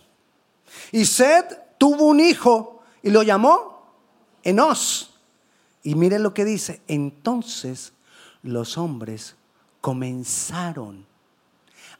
Y 0.92 1.06
Set 1.06 1.78
tuvo 1.78 2.06
un 2.06 2.20
hijo 2.20 2.82
y 3.02 3.10
lo 3.10 3.24
llamó 3.24 3.86
Enos. 4.44 5.17
Y 5.88 5.96
miren 5.96 6.22
lo 6.22 6.34
que 6.34 6.44
dice, 6.44 6.82
entonces 6.90 7.94
los 8.44 8.78
hombres 8.78 9.38
comenzaron 9.80 11.06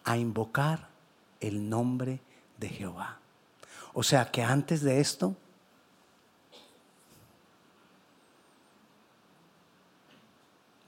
a 0.04 0.18
invocar 0.18 0.90
el 1.40 1.70
nombre 1.70 2.20
de 2.58 2.68
Jehová. 2.68 3.20
O 3.94 4.04
sea 4.04 4.30
que 4.30 4.44
antes 4.44 4.82
de 4.82 5.00
esto, 5.00 5.38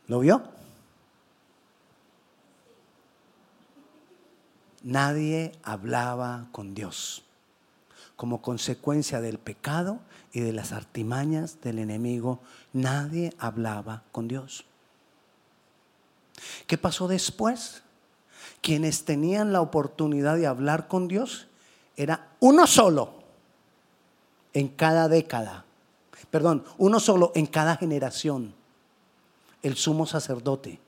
¿lo 0.08 0.20
vio? 0.20 0.44
Nadie 4.84 5.54
hablaba 5.64 6.50
con 6.52 6.76
Dios 6.76 7.24
como 8.18 8.42
consecuencia 8.42 9.22
del 9.22 9.40
pecado 9.40 10.02
y 10.32 10.42
de 10.42 10.54
las 10.54 10.72
artimañas 10.72 11.62
del 11.62 11.80
enemigo, 11.80 12.40
nadie 12.74 13.34
hablaba 13.40 14.04
con 14.12 14.28
Dios. 14.28 14.66
¿Qué 16.68 16.78
pasó 16.78 17.08
después? 17.08 17.84
Quienes 18.62 19.06
tenían 19.06 19.54
la 19.54 19.62
oportunidad 19.62 20.36
de 20.38 20.48
hablar 20.48 20.88
con 20.88 21.08
Dios 21.08 21.48
era 21.96 22.30
uno 22.40 22.68
solo 22.68 23.14
en 24.54 24.68
cada 24.70 25.08
década. 25.08 25.66
Perdón, 26.30 26.64
uno 26.78 27.00
solo 27.00 27.32
en 27.36 27.46
cada 27.46 27.76
generación. 27.78 28.54
El 29.62 29.76
sumo 29.76 30.06
sacerdote 30.06 30.80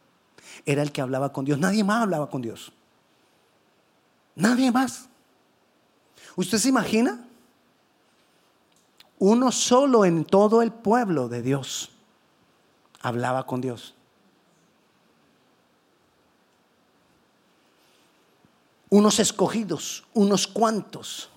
era 0.65 0.81
el 0.81 0.91
que 0.91 1.01
hablaba 1.01 1.33
con 1.33 1.45
Dios. 1.45 1.59
Nadie 1.59 1.83
más 1.83 2.03
hablaba 2.03 2.29
con 2.29 2.41
Dios. 2.41 2.71
Nadie 4.35 4.71
más. 4.71 5.09
¿Usted 6.35 6.57
se 6.57 6.69
imagina? 6.69 7.25
Uno 9.21 9.51
solo 9.51 10.03
en 10.03 10.25
todo 10.25 10.63
el 10.63 10.71
pueblo 10.71 11.29
de 11.29 11.43
Dios 11.43 11.91
hablaba 13.01 13.45
con 13.45 13.61
Dios. 13.61 13.93
Unos 18.89 19.19
escogidos, 19.19 20.05
unos 20.15 20.47
cuantos. 20.47 21.29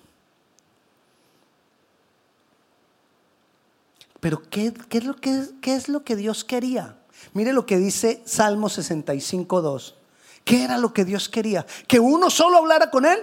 Pero 4.19 4.41
¿qué, 4.49 4.73
es 4.89 5.03
lo 5.03 5.15
que, 5.17 5.49
¿qué 5.61 5.75
es 5.75 5.87
lo 5.87 6.03
que 6.03 6.15
Dios 6.15 6.43
quería? 6.43 6.97
Mire 7.33 7.53
lo 7.53 7.67
que 7.67 7.77
dice 7.77 8.23
Salmo 8.25 8.67
65, 8.67 9.61
2. 9.61 9.95
¿Qué 10.43 10.63
era 10.63 10.79
lo 10.79 10.91
que 10.91 11.05
Dios 11.05 11.29
quería? 11.29 11.67
¿Que 11.87 11.99
uno 11.99 12.31
solo 12.31 12.57
hablara 12.57 12.89
con 12.89 13.05
Él? 13.05 13.19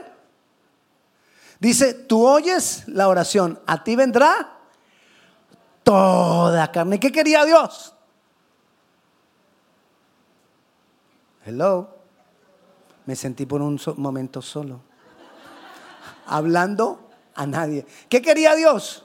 Dice, 1.62 1.94
tú 1.94 2.26
oyes 2.26 2.82
la 2.88 3.06
oración, 3.06 3.60
a 3.66 3.84
ti 3.84 3.94
vendrá 3.94 4.51
toda 5.82 6.70
carne. 6.70 6.98
¿Qué 6.98 7.12
quería 7.12 7.44
Dios? 7.44 7.94
Hello. 11.44 11.90
Me 13.06 13.16
sentí 13.16 13.46
por 13.46 13.62
un 13.62 13.80
momento 13.96 14.40
solo. 14.42 14.80
Hablando 16.26 17.10
a 17.34 17.46
nadie. 17.46 17.84
¿Qué 18.08 18.22
quería 18.22 18.54
Dios? 18.54 19.04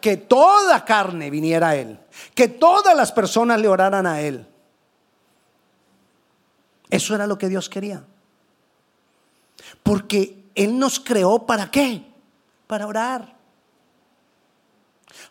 Que 0.00 0.16
toda 0.16 0.84
carne 0.84 1.30
viniera 1.30 1.70
a 1.70 1.76
Él. 1.76 2.00
Que 2.34 2.48
todas 2.48 2.96
las 2.96 3.12
personas 3.12 3.60
le 3.60 3.68
oraran 3.68 4.06
a 4.06 4.20
Él. 4.20 4.46
Eso 6.90 7.14
era 7.14 7.26
lo 7.26 7.38
que 7.38 7.48
Dios 7.48 7.68
quería. 7.68 8.04
Porque 9.82 10.44
él 10.54 10.78
nos 10.78 11.00
creó 11.00 11.46
para 11.46 11.70
qué? 11.70 12.04
Para 12.66 12.86
orar. 12.86 13.33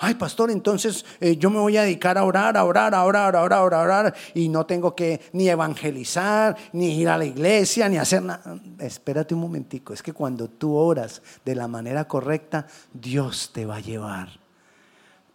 Ay, 0.06 0.16
pastor, 0.16 0.52
entonces 0.52 1.06
eh, 1.22 1.38
yo 1.38 1.50
me 1.50 1.60
voy 1.60 1.78
a 1.78 1.84
dedicar 1.84 2.18
a 2.18 2.26
orar, 2.26 2.58
a 2.58 2.66
orar, 2.66 2.94
a 2.94 3.06
orar, 3.06 3.38
a 3.38 3.42
orar, 3.42 3.54
a 3.54 3.64
orar, 3.64 3.80
a 3.80 3.84
orar, 3.84 4.16
y 4.34 4.50
no 4.50 4.66
tengo 4.66 4.94
que 4.94 5.22
ni 5.32 5.48
evangelizar, 5.48 6.58
ni 6.74 7.00
ir 7.00 7.08
a 7.08 7.18
la 7.18 7.24
iglesia, 7.24 7.88
ni 7.88 7.98
hacer 7.98 8.22
nada. 8.22 8.60
Espérate 8.80 9.34
un 9.34 9.40
momentico, 9.40 9.94
es 9.94 10.04
que 10.04 10.12
cuando 10.12 10.50
tú 10.50 10.76
oras 10.76 11.22
de 11.46 11.56
la 11.56 11.70
manera 11.70 12.06
correcta, 12.06 12.68
Dios 12.92 13.52
te 13.54 13.66
va 13.66 13.78
a 13.78 13.80
llevar 13.80 14.28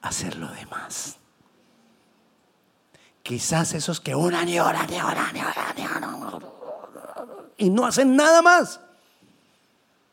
a 0.03 0.09
hacer 0.09 0.37
lo 0.37 0.51
demás. 0.51 1.17
Quizás 3.23 3.73
esos 3.73 4.03
que 4.03 4.15
oran 4.15 4.47
y 4.51 4.61
oran 4.61 4.93
y 4.93 5.01
oran 5.01 5.35
y 5.35 5.41
oran 5.41 5.79
y 5.79 5.87
oran 5.87 6.09
y 7.57 7.71
no 7.71 7.87
hacen 7.87 8.15
nada 8.15 8.43
más 8.43 8.81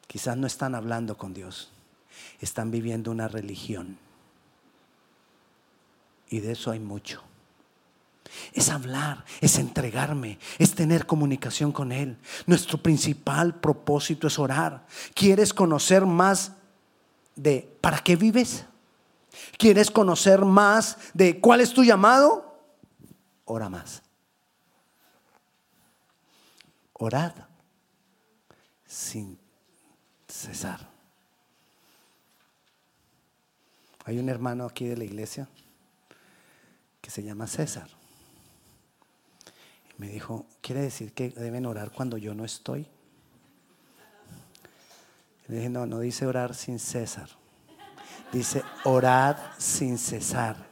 quizás 0.07 0.37
no 0.37 0.47
están 0.47 0.75
hablando 0.75 1.17
con 1.17 1.33
Dios, 1.33 1.69
están 2.39 2.71
viviendo 2.71 3.11
una 3.11 3.27
religión. 3.27 4.04
Y 6.29 6.39
de 6.39 6.53
eso 6.53 6.71
hay 6.71 6.79
mucho. 6.79 7.21
Es 8.53 8.69
hablar, 8.69 9.23
es 9.41 9.57
entregarme, 9.57 10.39
es 10.57 10.73
tener 10.75 11.05
comunicación 11.05 11.71
con 11.71 11.91
Él. 11.91 12.17
Nuestro 12.45 12.77
principal 12.77 13.59
propósito 13.59 14.27
es 14.27 14.39
orar. 14.39 14.85
¿Quieres 15.13 15.53
conocer 15.53 16.05
más 16.05 16.53
de 17.35 17.69
para 17.81 17.99
qué 17.99 18.15
vives? 18.15 18.65
¿Quieres 19.57 19.91
conocer 19.91 20.43
más 20.43 20.97
de 21.13 21.39
cuál 21.39 21.61
es 21.61 21.73
tu 21.73 21.83
llamado? 21.83 22.59
Ora 23.45 23.69
más. 23.69 24.01
Orad 26.93 27.33
sin 28.85 29.37
cesar. 30.27 30.89
Hay 34.05 34.19
un 34.19 34.29
hermano 34.29 34.65
aquí 34.65 34.85
de 34.85 34.97
la 34.97 35.03
iglesia 35.03 35.47
que 37.05 37.11
se 37.11 37.21
llama 37.21 37.45
César. 37.45 37.87
Me 39.99 40.07
dijo, 40.07 40.47
¿quiere 40.61 40.81
decir 40.81 41.13
que 41.13 41.29
deben 41.29 41.67
orar 41.67 41.91
cuando 41.91 42.17
yo 42.17 42.33
no 42.33 42.43
estoy? 42.43 42.87
le 45.47 45.57
dije, 45.57 45.69
no, 45.69 45.85
no 45.85 45.99
dice 45.99 46.25
orar 46.25 46.55
sin 46.55 46.79
César. 46.79 47.29
Dice 48.31 48.63
orad 48.85 49.37
sin 49.59 49.99
cesar. 49.99 50.65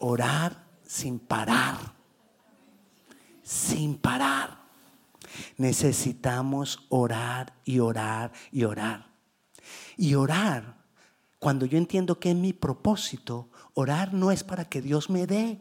Orar 0.00 0.66
sin 0.84 1.20
parar. 1.20 1.76
Sin 3.44 3.96
parar. 3.96 4.58
Necesitamos 5.56 6.84
orar 6.88 7.52
y 7.64 7.78
orar 7.78 8.32
y 8.50 8.64
orar. 8.64 9.06
Y 9.96 10.16
orar, 10.16 10.78
cuando 11.38 11.64
yo 11.64 11.78
entiendo 11.78 12.18
que 12.18 12.32
es 12.32 12.36
mi 12.36 12.52
propósito, 12.52 13.49
orar 13.74 14.12
no 14.12 14.30
es 14.30 14.44
para 14.44 14.64
que 14.64 14.80
Dios 14.80 15.10
me 15.10 15.26
dé. 15.26 15.60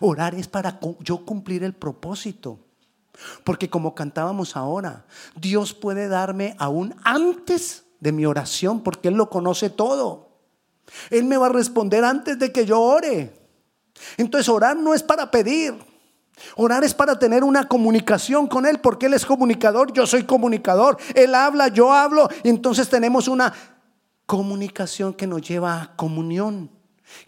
Orar 0.00 0.34
es 0.34 0.48
para 0.48 0.78
yo 1.00 1.24
cumplir 1.24 1.62
el 1.64 1.74
propósito. 1.74 2.60
Porque 3.44 3.70
como 3.70 3.94
cantábamos 3.94 4.56
ahora, 4.56 5.06
Dios 5.36 5.72
puede 5.72 6.08
darme 6.08 6.54
aún 6.58 6.94
antes 7.02 7.84
de 8.00 8.12
mi 8.12 8.26
oración 8.26 8.82
porque 8.82 9.08
Él 9.08 9.14
lo 9.14 9.30
conoce 9.30 9.70
todo. 9.70 10.26
Él 11.10 11.24
me 11.24 11.36
va 11.36 11.46
a 11.46 11.50
responder 11.50 12.04
antes 12.04 12.38
de 12.38 12.52
que 12.52 12.66
yo 12.66 12.80
ore. 12.80 13.32
Entonces 14.16 14.48
orar 14.48 14.76
no 14.76 14.94
es 14.94 15.02
para 15.02 15.30
pedir. 15.30 15.74
Orar 16.56 16.84
es 16.84 16.92
para 16.92 17.18
tener 17.18 17.42
una 17.42 17.66
comunicación 17.66 18.46
con 18.46 18.66
Él 18.66 18.80
porque 18.80 19.06
Él 19.06 19.14
es 19.14 19.24
comunicador, 19.24 19.92
yo 19.92 20.06
soy 20.06 20.24
comunicador. 20.24 20.98
Él 21.14 21.34
habla, 21.34 21.68
yo 21.68 21.92
hablo 21.92 22.28
y 22.42 22.50
entonces 22.50 22.88
tenemos 22.88 23.28
una 23.28 23.52
comunicación 24.26 25.14
que 25.14 25.26
nos 25.26 25.42
lleva 25.42 25.80
a 25.80 25.96
comunión 25.96 26.70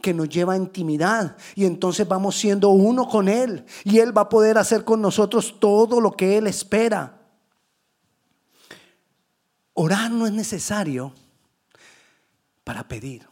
que 0.02 0.14
nos 0.14 0.28
lleva 0.28 0.54
a 0.54 0.56
intimidad 0.56 1.36
y 1.54 1.64
entonces 1.64 2.06
vamos 2.06 2.36
siendo 2.36 2.70
uno 2.70 3.08
con 3.08 3.28
Él 3.28 3.64
y 3.84 3.98
Él 3.98 4.16
va 4.16 4.22
a 4.22 4.28
poder 4.28 4.58
hacer 4.58 4.84
con 4.84 5.00
nosotros 5.00 5.58
todo 5.60 6.00
lo 6.00 6.12
que 6.12 6.36
Él 6.36 6.46
espera. 6.46 7.20
Orar 9.74 10.10
no 10.10 10.26
es 10.26 10.32
necesario 10.32 11.12
para 12.64 12.88
pedir. 12.88 13.26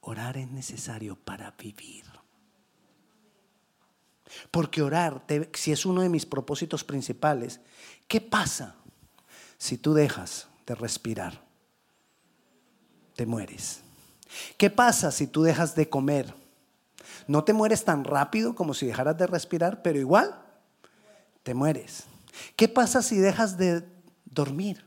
Orar 0.00 0.36
es 0.36 0.50
necesario 0.50 1.16
para 1.16 1.50
vivir. 1.52 2.04
Porque 4.50 4.82
orar, 4.82 5.24
si 5.52 5.72
es 5.72 5.86
uno 5.86 6.00
de 6.00 6.08
mis 6.08 6.26
propósitos 6.26 6.82
principales, 6.82 7.60
¿qué 8.08 8.20
pasa 8.20 8.76
si 9.58 9.78
tú 9.78 9.94
dejas 9.94 10.48
de 10.66 10.74
respirar? 10.74 11.42
Te 13.14 13.26
mueres. 13.26 13.80
¿Qué 14.56 14.70
pasa 14.70 15.10
si 15.10 15.26
tú 15.26 15.42
dejas 15.42 15.74
de 15.74 15.88
comer? 15.88 16.34
No 17.26 17.44
te 17.44 17.52
mueres 17.52 17.84
tan 17.84 18.04
rápido 18.04 18.54
como 18.54 18.74
si 18.74 18.86
dejaras 18.86 19.16
de 19.16 19.26
respirar, 19.26 19.82
pero 19.82 19.98
igual 19.98 20.34
te 21.42 21.54
mueres. 21.54 22.04
¿Qué 22.56 22.68
pasa 22.68 23.02
si 23.02 23.18
dejas 23.18 23.56
de 23.56 23.86
dormir? 24.24 24.84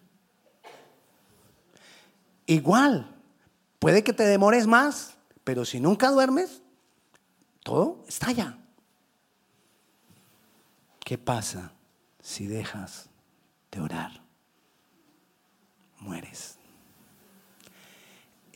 Igual, 2.46 3.16
puede 3.80 4.04
que 4.04 4.14
te 4.14 4.24
demores 4.24 4.68
más, 4.68 5.16
pero 5.44 5.66
si 5.66 5.80
nunca 5.80 6.10
duermes, 6.12 6.62
todo 7.64 8.04
estalla. 8.08 8.58
¿Qué 11.00 11.18
pasa 11.18 11.72
si 12.22 12.48
dejas 12.48 13.10
de 13.72 13.82
orar? 13.82 14.27
Mueres 16.08 16.58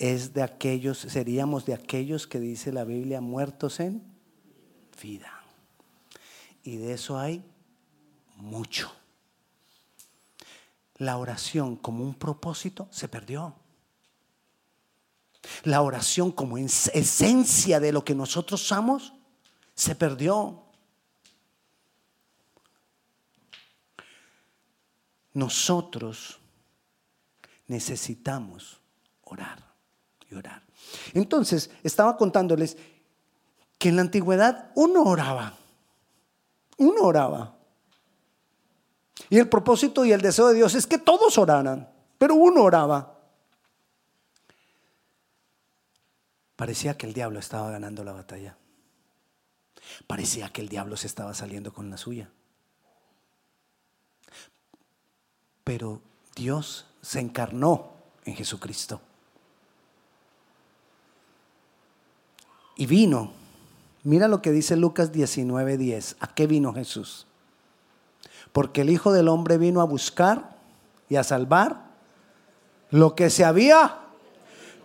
es 0.02 0.34
de 0.34 0.42
aquellos, 0.42 0.98
seríamos 0.98 1.68
de 1.68 1.76
aquellos 1.76 2.26
que 2.26 2.40
dice 2.40 2.72
la 2.72 2.86
Biblia 2.86 3.22
muertos 3.22 3.80
en 3.80 4.02
vida. 5.00 5.32
Y 6.64 6.78
de 6.78 6.94
eso 6.94 7.20
hay 7.20 7.44
mucho. 8.38 8.92
La 10.96 11.18
oración 11.18 11.76
como 11.76 12.04
un 12.04 12.16
propósito 12.16 12.88
se 12.90 13.08
perdió. 13.08 13.54
La 15.66 15.84
oración 15.84 16.32
como 16.32 16.58
esencia 16.58 17.80
de 17.80 17.92
lo 17.92 18.04
que 18.04 18.16
nosotros 18.16 18.60
somos 18.60 19.14
se 19.76 19.94
perdió. 19.94 20.64
Nosotros 25.34 26.41
necesitamos 27.72 28.82
orar 29.24 29.72
orar. 30.36 30.64
Entonces, 31.14 31.70
estaba 31.84 32.18
contándoles 32.18 32.78
que 33.78 33.90
en 33.90 33.96
la 33.96 34.02
antigüedad 34.04 34.72
uno 34.76 35.04
oraba, 35.04 35.58
uno 36.78 37.02
oraba. 37.02 37.56
Y 39.30 39.38
el 39.38 39.48
propósito 39.48 40.04
y 40.06 40.12
el 40.12 40.22
deseo 40.22 40.48
de 40.48 40.56
Dios 40.56 40.76
es 40.76 40.88
que 40.88 40.98
todos 40.98 41.38
oraran, 41.38 41.90
pero 42.18 42.36
uno 42.36 42.64
oraba. 42.64 43.20
Parecía 46.56 46.98
que 46.98 47.08
el 47.08 47.14
diablo 47.14 47.40
estaba 47.40 47.72
ganando 47.72 48.04
la 48.04 48.12
batalla. 48.12 48.58
Parecía 50.06 50.50
que 50.50 50.62
el 50.62 50.70
diablo 50.70 50.96
se 50.96 51.08
estaba 51.08 51.34
saliendo 51.34 51.74
con 51.74 51.90
la 51.90 51.98
suya. 51.98 52.30
Pero 55.64 56.02
Dios 56.36 56.86
se 57.02 57.20
encarnó 57.20 57.92
en 58.26 58.36
Jesucristo. 58.36 59.02
Y 62.76 62.86
vino. 62.86 63.32
Mira 64.04 64.28
lo 64.28 64.42
que 64.42 64.52
dice 64.52 64.76
Lucas 64.76 65.12
19:10. 65.12 66.16
¿A 66.20 66.28
qué 66.34 66.48
vino 66.48 66.74
Jesús? 66.74 67.28
Porque 68.52 68.82
el 68.82 68.90
Hijo 68.90 69.12
del 69.12 69.28
Hombre 69.28 69.58
vino 69.58 69.82
a 69.82 69.86
buscar 69.86 70.58
y 71.10 71.16
a 71.18 71.24
salvar 71.24 71.92
lo 72.90 73.16
que 73.16 73.30
se 73.30 73.46
había 73.46 74.01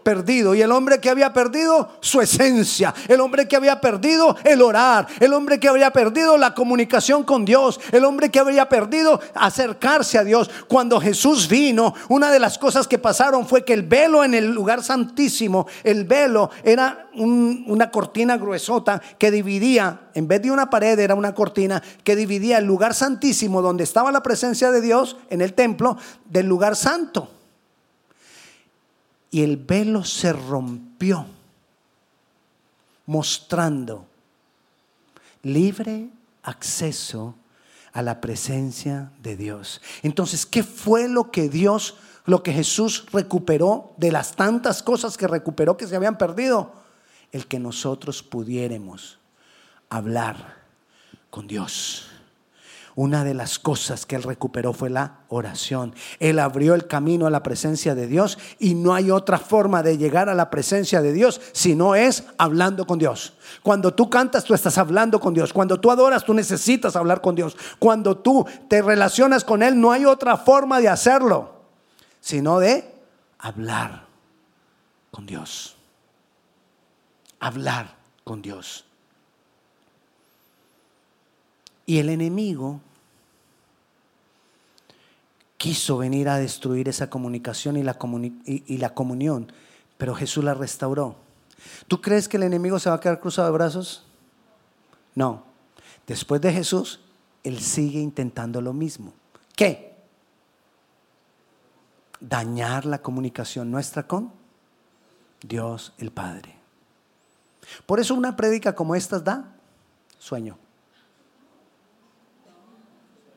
perdido. 0.07 0.55
Y 0.55 0.63
el 0.63 0.71
hombre 0.71 1.01
que 1.01 1.11
había 1.11 1.33
perdido 1.33 1.89
su 1.99 2.21
esencia. 2.21 2.95
El 3.09 3.21
hombre 3.21 3.49
que 3.49 3.57
había 3.57 3.81
perdido 3.81 4.37
el 4.45 4.63
orar. 4.63 5.09
El 5.19 5.33
hombre 5.33 5.59
que 5.59 5.67
había 5.67 5.91
perdido 5.91 6.39
la 6.39 6.55
comunicación 6.55 7.25
con 7.25 7.45
Dios. 7.45 7.81
El 7.91 8.05
hombre 8.05 8.31
que 8.31 8.39
había 8.39 8.69
perdido 8.69 9.19
acercarse 9.35 10.17
a 10.17 10.23
Dios. 10.23 10.49
Cuando 10.69 11.01
Jesús 11.01 11.49
vino, 11.49 11.93
una 12.09 12.31
de 12.31 12.39
las 12.39 12.57
cosas 12.57 12.87
que 12.87 13.01
pasaron 13.01 13.49
fue 13.49 13.65
que 13.65 13.73
el 13.73 13.83
velo 13.83 14.23
en 14.23 14.35
el 14.35 14.53
lugar 14.53 14.85
santísimo, 14.85 15.67
el 15.83 16.05
velo 16.05 16.51
era 16.63 17.09
una 17.15 17.91
cortina 17.91 18.37
gruesota 18.37 19.03
que 19.19 19.33
dividía, 19.33 20.03
en 20.15 20.29
vez 20.29 20.41
de 20.41 20.53
una 20.53 20.71
pared, 20.71 20.97
era 21.01 21.17
una 21.17 21.35
cortina 21.35 21.83
que 22.05 22.15
dividía 22.15 22.59
el 22.59 22.65
lugar 22.65 22.95
santísimo 22.95 23.61
donde 23.61 23.83
estaba 23.83 24.13
la 24.13 24.23
presencia 24.23 24.71
de 24.71 24.81
Dios 24.81 25.17
en 25.31 25.41
el 25.41 25.55
templo 25.55 25.97
del 26.27 26.47
lugar 26.47 26.77
santo 26.77 27.36
y 29.31 29.43
el 29.43 29.57
velo 29.57 30.05
se 30.05 30.33
rompió, 30.33 31.27
mostrando 33.07 34.07
libre 35.43 36.09
acceso 36.43 37.35
a 37.93 38.03
la 38.03 38.21
presencia 38.21 39.11
de 39.23 39.37
Dios. 39.37 39.81
Entonces, 40.03 40.45
¿qué 40.45 40.63
fue 40.63 41.09
lo 41.09 41.31
que 41.31 41.49
Dios, 41.49 41.97
lo 42.25 42.43
que 42.43 42.53
Jesús 42.53 43.07
recuperó 43.13 43.95
de 43.97 44.13
las 44.13 44.37
tantas 44.37 44.83
cosas 44.83 45.17
que 45.17 45.27
recuperó 45.27 45.77
que 45.77 45.87
se 45.87 45.97
habían 45.97 46.19
perdido? 46.19 46.73
El 47.33 47.47
que 47.47 47.59
nosotros 47.59 48.23
pudiéramos 48.23 49.19
hablar 49.89 50.57
con 51.31 51.47
Dios. 51.47 52.09
Una 52.97 53.23
de 53.23 53.35
las 53.35 53.61
cosas 53.61 54.07
que 54.07 54.17
él 54.17 54.25
recuperó 54.25 54.73
fue 54.73 54.91
la 54.91 55.21
oración. 55.29 55.95
Él 56.19 56.41
abrió 56.41 56.75
el 56.75 56.89
camino 56.89 57.27
a 57.27 57.31
la 57.31 57.45
presencia 57.45 57.95
de 57.95 58.09
Dios 58.09 58.39
y 58.59 58.75
no 58.75 58.93
hay 58.95 59.13
otra 59.13 59.39
forma 59.39 59.85
de 59.85 59.99
llegar 59.99 60.29
a 60.29 60.35
la 60.35 60.51
presencia 60.51 61.01
de 61.01 61.13
Dios 61.13 61.41
si 61.53 61.77
no 61.77 61.95
es 61.95 62.25
hablando 62.39 62.87
con 62.87 62.99
Dios. 62.99 63.35
Cuando 63.63 63.95
tú 63.95 64.11
cantas, 64.11 64.43
tú 64.43 64.55
estás 64.55 64.79
hablando 64.79 65.21
con 65.21 65.35
Dios. 65.35 65.53
Cuando 65.53 65.79
tú 65.79 65.93
adoras, 65.93 66.25
tú 66.25 66.35
necesitas 66.35 66.97
hablar 66.97 67.21
con 67.21 67.37
Dios. 67.37 67.57
Cuando 67.79 68.17
tú 68.17 68.45
te 68.67 68.83
relacionas 68.83 69.45
con 69.45 69.63
Él, 69.63 69.81
no 69.81 69.93
hay 69.93 70.05
otra 70.07 70.37
forma 70.37 70.81
de 70.81 70.89
hacerlo 70.89 71.57
sino 72.27 72.59
de 72.59 72.93
hablar 73.39 74.05
con 75.13 75.27
Dios. 75.27 75.77
Hablar 77.39 77.95
con 78.25 78.43
Dios. 78.43 78.85
Y 81.87 81.99
el 81.99 82.09
enemigo 82.09 82.81
quiso 85.57 85.99
venir 85.99 86.29
a 86.29 86.39
destruir 86.39 86.89
esa 86.89 87.09
comunicación 87.09 87.77
y 87.77 87.83
la, 87.83 87.95
comunión, 88.95 89.53
pero 89.97 90.15
Jesús 90.15 90.45
la 90.45 90.55
restauró. 90.55 91.17
¿Tú 91.89 92.01
crees 92.01 92.29
que 92.29 92.37
el 92.37 92.43
enemigo 92.43 92.79
se 92.79 92.91
va 92.91 92.97
a 92.97 93.01
quedar 93.01 93.21
cruzado 93.21 93.49
de 93.49 93.55
brazos? 93.55 94.05
No. 95.15 95.45
Después 96.07 96.41
de 96.41 96.53
Jesús, 96.53 97.01
Él 97.43 97.61
sigue 97.61 98.01
intentando 98.01 98.61
lo 98.61 98.73
mismo. 98.73 99.13
¿Qué? 99.57 99.97
Dañar 102.21 102.85
la 102.85 103.03
comunicación 103.03 103.71
nuestra 103.71 104.07
con 104.07 104.33
Dios 105.43 105.93
el 105.99 106.13
Padre. 106.13 106.55
Por 107.87 107.99
eso 107.99 108.15
una 108.15 108.37
prédica 108.37 108.75
como 108.75 108.95
esta 108.95 109.19
da 109.19 109.57
sueño. 110.19 110.59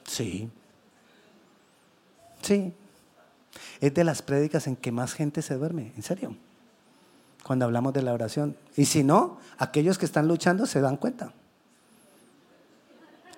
Sí. 0.06 0.50
Sí. 2.42 2.74
Es 3.82 3.94
de 3.94 4.04
las 4.04 4.22
prédicas 4.22 4.68
en 4.68 4.76
que 4.76 4.92
más 4.92 5.14
gente 5.14 5.42
se 5.42 5.56
duerme, 5.56 5.94
en 5.96 6.04
serio. 6.04 6.36
Cuando 7.44 7.66
hablamos 7.66 7.94
de 7.94 8.02
la 8.02 8.14
oración. 8.14 8.56
Y 8.76 8.86
si 8.86 9.04
no, 9.04 9.40
aquellos 9.58 9.98
que 9.98 10.06
están 10.06 10.28
luchando 10.28 10.66
se 10.66 10.82
dan 10.82 10.98
cuenta. 10.98 11.34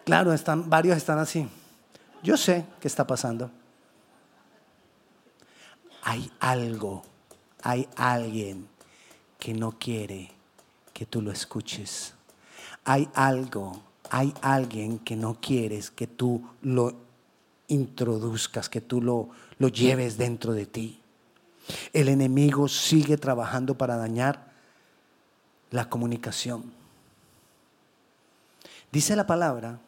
Claro, 0.04 0.34
están, 0.34 0.70
varios 0.70 0.98
están 0.98 1.20
así. 1.20 1.48
Yo 2.24 2.38
sé 2.38 2.66
qué 2.80 2.88
está 2.88 3.06
pasando. 3.06 3.52
Hay 6.04 6.32
algo, 6.40 7.04
hay 7.62 7.88
alguien 7.96 8.68
que 9.40 9.54
no 9.54 9.72
quiere 9.78 10.32
que 10.94 11.06
tú 11.06 11.22
lo 11.22 11.32
escuches. 11.32 12.14
Hay 12.84 13.10
algo, 13.14 13.82
hay 14.10 14.34
alguien 14.42 15.00
que 15.00 15.16
no 15.16 15.38
quieres 15.40 15.92
que 15.92 16.08
tú 16.08 16.48
lo 16.62 16.96
introduzcas, 17.71 18.69
que 18.69 18.81
tú 18.81 19.01
lo, 19.01 19.29
lo 19.57 19.69
lleves 19.69 20.17
dentro 20.17 20.53
de 20.53 20.65
ti. 20.65 21.01
El 21.93 22.10
enemigo 22.10 22.67
sigue 22.67 23.17
trabajando 23.17 23.77
para 23.77 23.95
dañar 23.95 24.51
la 25.69 25.89
comunicación. 25.89 26.73
Dice 28.91 29.15
la 29.15 29.25
palabra 29.25 29.79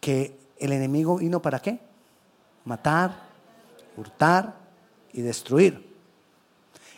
que 0.00 0.38
el 0.58 0.72
enemigo 0.72 1.18
vino 1.18 1.42
para 1.42 1.60
qué? 1.60 1.80
Matar, 2.64 3.14
hurtar 3.96 4.54
y 5.12 5.20
destruir. 5.20 5.92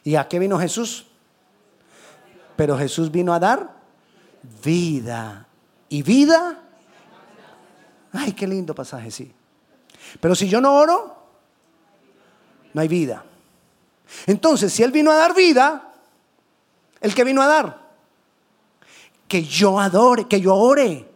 ¿Y 0.04 0.14
a 0.14 0.28
qué 0.28 0.38
vino 0.38 0.58
Jesús? 0.58 1.06
Pero 2.56 2.78
Jesús 2.78 3.10
vino 3.10 3.34
a 3.34 3.40
dar 3.40 3.74
vida. 4.62 5.48
¿Y 5.88 6.02
vida? 6.02 6.63
Ay, 8.14 8.32
qué 8.32 8.46
lindo 8.46 8.74
pasaje, 8.74 9.10
sí. 9.10 9.30
Pero 10.20 10.34
si 10.34 10.48
yo 10.48 10.60
no 10.60 10.74
oro, 10.76 11.16
no 12.72 12.80
hay 12.80 12.88
vida. 12.88 13.24
Entonces, 14.26 14.72
si 14.72 14.82
Él 14.82 14.92
vino 14.92 15.10
a 15.10 15.16
dar 15.16 15.34
vida, 15.34 15.92
¿el 17.00 17.14
que 17.14 17.24
vino 17.24 17.42
a 17.42 17.46
dar? 17.46 17.80
Que 19.26 19.42
yo 19.42 19.80
adore, 19.80 20.28
que 20.28 20.40
yo 20.40 20.54
ore. 20.54 21.08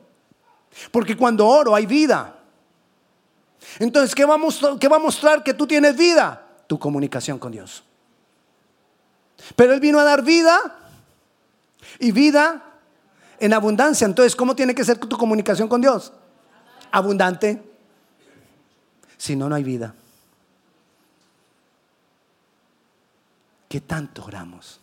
Porque 0.91 1.17
cuando 1.17 1.47
oro 1.47 1.75
hay 1.75 1.87
vida. 1.87 2.37
Entonces, 3.79 4.15
¿qué 4.15 4.25
va, 4.25 4.35
a 4.35 4.39
mostrar, 4.39 4.79
¿qué 4.79 4.89
va 4.89 4.97
a 4.97 5.01
mostrar 5.01 5.45
que 5.45 5.55
tú 5.55 5.67
tienes 5.67 5.97
vida? 5.97 6.47
Tu 6.67 6.79
comunicación 6.79 7.39
con 7.39 7.53
Dios. 7.53 7.85
Pero 9.55 9.73
Él 9.73 9.81
vino 9.81 10.01
a 10.01 10.05
dar 10.05 10.23
vida 10.25 10.59
y 12.01 12.11
vida 12.11 12.65
en 13.39 13.53
abundancia. 13.53 14.05
Entonces, 14.05 14.35
¿cómo 14.35 14.57
tiene 14.57 14.75
que 14.75 14.85
ser 14.85 14.99
tu 14.99 15.17
comunicación 15.17 15.69
con 15.69 15.81
Dios? 15.81 16.13
Abundante. 16.93 17.63
Si 19.17 19.37
no, 19.37 19.49
no 19.49 19.55
hay 19.55 19.65
vida. 19.65 19.95
¿Qué 23.69 23.81
tanto 23.81 24.25
oramos? 24.25 24.81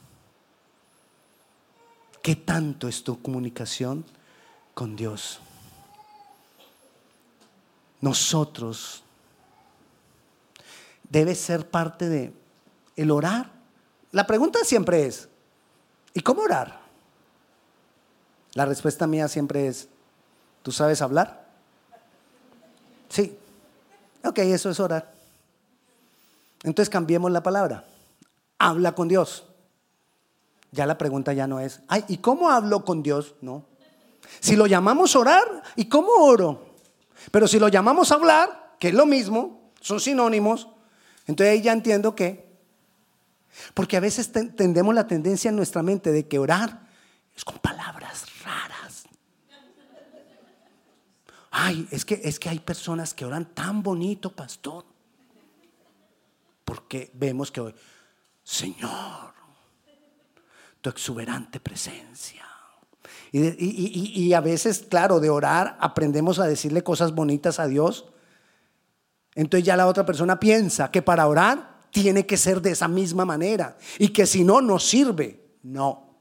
¿Qué 2.22 2.36
tanto 2.36 2.88
es 2.88 3.04
tu 3.04 3.22
comunicación 3.22 4.06
con 4.74 4.96
Dios? 4.96 5.40
nosotros 8.06 9.04
debe 11.10 11.34
ser 11.34 11.68
parte 11.68 12.08
de 12.08 12.34
el 12.96 13.10
orar. 13.10 13.52
La 14.12 14.28
pregunta 14.28 14.60
siempre 14.64 15.08
es, 15.08 15.28
¿y 16.14 16.22
cómo 16.22 16.44
orar? 16.44 16.82
La 18.54 18.66
respuesta 18.66 19.08
mía 19.08 19.28
siempre 19.28 19.68
es, 19.68 19.90
¿tú 20.62 20.72
sabes 20.72 21.02
hablar? 21.02 21.45
Sí. 23.16 23.34
Ok, 24.26 24.40
eso 24.40 24.70
es 24.70 24.78
orar. 24.82 25.10
Entonces 26.64 26.90
cambiemos 26.90 27.32
la 27.32 27.42
palabra. 27.42 27.86
Habla 28.60 28.94
con 28.94 29.08
Dios. 29.08 29.46
Ya 30.72 30.86
la 30.86 30.98
pregunta 30.98 31.32
ya 31.32 31.48
no 31.48 31.62
es, 31.62 31.80
ay, 31.88 32.04
¿y 32.10 32.18
cómo 32.18 32.50
hablo 32.50 32.84
con 32.84 33.02
Dios? 33.02 33.36
No. 33.40 33.64
Si 34.42 34.58
lo 34.58 34.68
llamamos 34.68 35.16
orar, 35.16 35.64
¿y 35.78 35.86
cómo 35.86 36.10
oro? 36.26 36.66
Pero 37.32 37.48
si 37.48 37.58
lo 37.58 37.70
llamamos 37.70 38.12
hablar, 38.12 38.76
que 38.80 38.90
es 38.90 38.94
lo 38.94 39.06
mismo, 39.06 39.72
son 39.80 40.02
sinónimos, 40.02 40.68
entonces 41.26 41.54
ahí 41.54 41.62
ya 41.62 41.72
entiendo 41.72 42.16
que. 42.16 42.44
Porque 43.74 43.96
a 43.96 44.02
veces 44.02 44.30
tendemos 44.34 44.94
la 44.94 45.08
tendencia 45.08 45.48
en 45.48 45.56
nuestra 45.56 45.82
mente 45.82 46.12
de 46.12 46.28
que 46.28 46.38
orar 46.38 46.82
es 47.34 47.46
con 47.46 47.60
palabras 47.60 47.75
Ay, 51.58 51.88
es 51.90 52.04
que, 52.04 52.20
es 52.22 52.38
que 52.38 52.50
hay 52.50 52.60
personas 52.60 53.14
que 53.14 53.24
oran 53.24 53.46
tan 53.46 53.82
bonito, 53.82 54.30
pastor. 54.30 54.84
Porque 56.66 57.12
vemos 57.14 57.50
que 57.50 57.62
hoy, 57.62 57.74
Señor, 58.44 59.34
tu 60.82 60.90
exuberante 60.90 61.62
presencia. 61.62 62.46
Y, 63.32 64.34
a 64.34 64.42
veces, 64.42 64.86
claro, 64.90 65.22
de 65.22 65.30
orar 65.30 65.78
aprendemos 65.80 66.40
a 66.40 66.46
decirle 66.46 66.84
cosas 66.84 67.16
bonitas 67.16 67.58
a 67.58 67.68
Dios. 67.68 68.06
Entonces 69.34 69.66
ya 69.66 69.78
la 69.78 69.88
otra 69.88 70.06
persona 70.06 70.38
piensa 70.38 70.92
que 70.92 71.02
para 71.02 71.26
orar 71.26 71.88
tiene 71.90 72.26
que 72.26 72.36
ser 72.36 72.62
de 72.62 72.72
esa 72.72 72.90
misma 72.90 73.24
manera 73.24 73.78
y 73.98 74.10
que 74.10 74.26
si 74.26 74.44
no, 74.44 74.60
no 74.60 74.78
sirve. 74.78 75.42
No. 75.64 76.18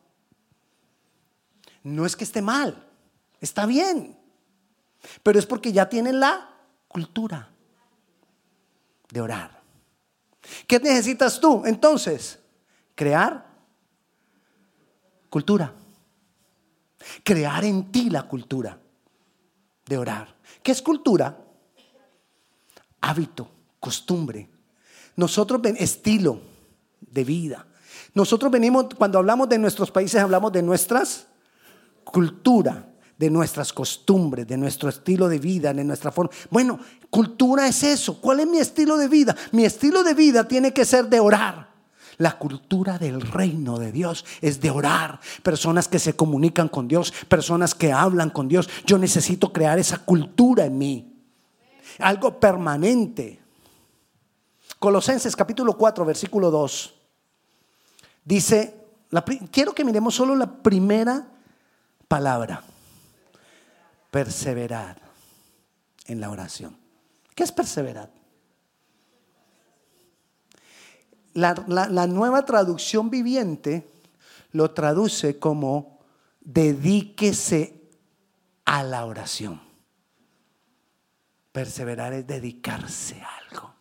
No 1.83 2.07
es 2.07 2.15
que 2.15 2.23
esté 2.23 2.41
mal, 2.41 2.89
está 3.41 3.67
bien. 3.67 4.24
Pero 5.23 5.39
es 5.39 5.47
porque 5.47 5.73
ya 5.73 5.89
tienen 5.89 6.21
la 6.21 6.51
cultura 6.89 7.51
de 9.11 9.21
orar. 9.21 9.63
¿Qué 10.67 10.79
necesitas 10.79 11.41
tú 11.41 11.63
entonces? 11.65 12.39
Crear 12.95 13.47
cultura 15.31 15.75
crear 17.23 17.65
en 17.65 17.91
ti 17.91 18.11
la 18.11 18.23
cultura 18.23 18.79
de 19.87 19.99
orar. 19.99 20.35
¿Qué 20.63 20.73
es 20.73 20.83
cultura? 20.83 21.37
Hábito, 23.01 23.51
costumbre. 23.81 24.49
Nosotros, 25.17 25.61
estilo 25.77 26.41
de 27.01 27.25
vida. 27.25 27.67
Nosotros 28.15 28.51
venimos, 28.51 28.87
cuando 28.97 29.19
hablamos 29.19 29.49
de 29.49 29.59
nuestros 29.59 29.91
países, 29.91 30.21
hablamos 30.21 30.53
de 30.53 30.63
nuestras 30.63 31.27
cultura, 32.05 32.87
de 33.17 33.31
nuestras 33.31 33.73
costumbres, 33.73 34.47
de 34.47 34.57
nuestro 34.57 34.89
estilo 34.89 35.29
de 35.29 35.39
vida, 35.39 35.73
de 35.73 35.85
nuestra 35.85 36.11
forma. 36.11 36.31
Bueno, 36.51 36.79
cultura 37.11 37.67
es 37.67 37.83
eso. 37.83 38.21
¿Cuál 38.21 38.41
es 38.41 38.47
mi 38.47 38.59
estilo 38.59 38.97
de 38.97 39.09
vida? 39.09 39.37
Mi 39.53 39.65
estilo 39.65 40.03
de 40.03 40.15
vida 40.15 40.47
tiene 40.47 40.73
que 40.73 40.85
ser 40.85 41.09
de 41.09 41.21
orar. 41.21 41.73
La 42.19 42.39
cultura 42.39 42.99
del 42.99 43.21
reino 43.21 43.79
de 43.79 43.93
Dios 43.93 44.25
es 44.41 44.61
de 44.61 44.71
orar. 44.71 45.21
Personas 45.43 45.89
que 45.89 45.99
se 45.99 46.15
comunican 46.15 46.69
con 46.69 46.87
Dios, 46.87 47.13
personas 47.29 47.75
que 47.75 47.93
hablan 47.93 48.31
con 48.31 48.49
Dios. 48.49 48.69
Yo 48.85 48.99
necesito 48.99 49.53
crear 49.53 49.79
esa 49.79 49.99
cultura 49.99 50.65
en 50.65 50.79
mí. 50.79 51.17
Algo 51.99 52.39
permanente. 52.39 53.41
Colosenses 54.79 55.35
capítulo 55.35 55.77
4, 55.77 56.05
versículo 56.05 56.51
2. 56.51 56.95
Dice, 58.25 58.75
quiero 59.51 59.75
que 59.75 59.85
miremos 59.85 60.15
solo 60.15 60.35
la 60.37 60.47
primera 60.47 61.27
palabra. 62.09 62.63
Perseverar 64.15 64.97
en 66.07 66.21
la 66.21 66.31
oración. 66.31 66.79
¿Qué 67.35 67.43
es 67.43 67.51
perseverar? 67.51 68.13
la, 71.35 72.07
nueva 72.07 72.45
traducción 72.45 73.11
viviente 73.11 73.91
lo 74.53 74.71
traduce 74.71 75.41
como 75.41 75.99
dedíquese 76.41 77.91
a 78.65 78.85
la 78.85 79.05
oración. 79.05 79.61
Perseverar 81.51 82.13
es 82.13 82.25
dedicarse 82.25 83.21
a 83.21 83.37
algo. 83.51 83.75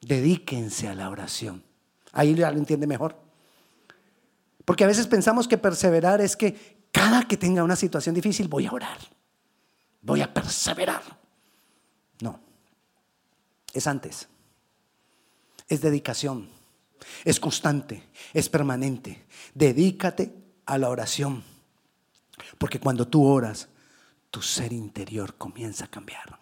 Dedíquense 0.00 0.88
a 0.88 0.96
la 0.96 1.08
oración. 1.08 1.62
Ahí 2.10 2.34
ya 2.34 2.50
lo 2.50 2.58
entiende 2.58 2.88
mejor. 2.88 3.14
Porque 4.64 4.82
a 4.82 4.88
veces 4.88 5.06
pensamos 5.06 5.46
que 5.46 5.56
perseverar 5.56 6.20
es 6.20 6.36
que 6.36 6.81
cada 6.92 7.26
que 7.26 7.36
tenga 7.36 7.64
una 7.64 7.74
situación 7.74 8.14
difícil 8.14 8.46
voy 8.46 8.66
a 8.66 8.72
orar. 8.72 8.98
Voy 10.02 10.20
a 10.20 10.32
perseverar. 10.32 11.02
No. 12.20 12.38
Es 13.72 13.86
antes 13.88 14.28
es 15.72 15.80
dedicación, 15.80 16.48
es 17.24 17.40
constante, 17.40 18.02
es 18.34 18.50
permanente. 18.50 19.24
Dedícate 19.54 20.34
a 20.66 20.76
la 20.76 20.90
oración, 20.90 21.42
porque 22.58 22.78
cuando 22.78 23.08
tú 23.08 23.24
oras, 23.24 23.68
tu 24.30 24.42
ser 24.42 24.72
interior 24.72 25.34
comienza 25.36 25.86
a 25.86 25.88
cambiar. 25.88 26.38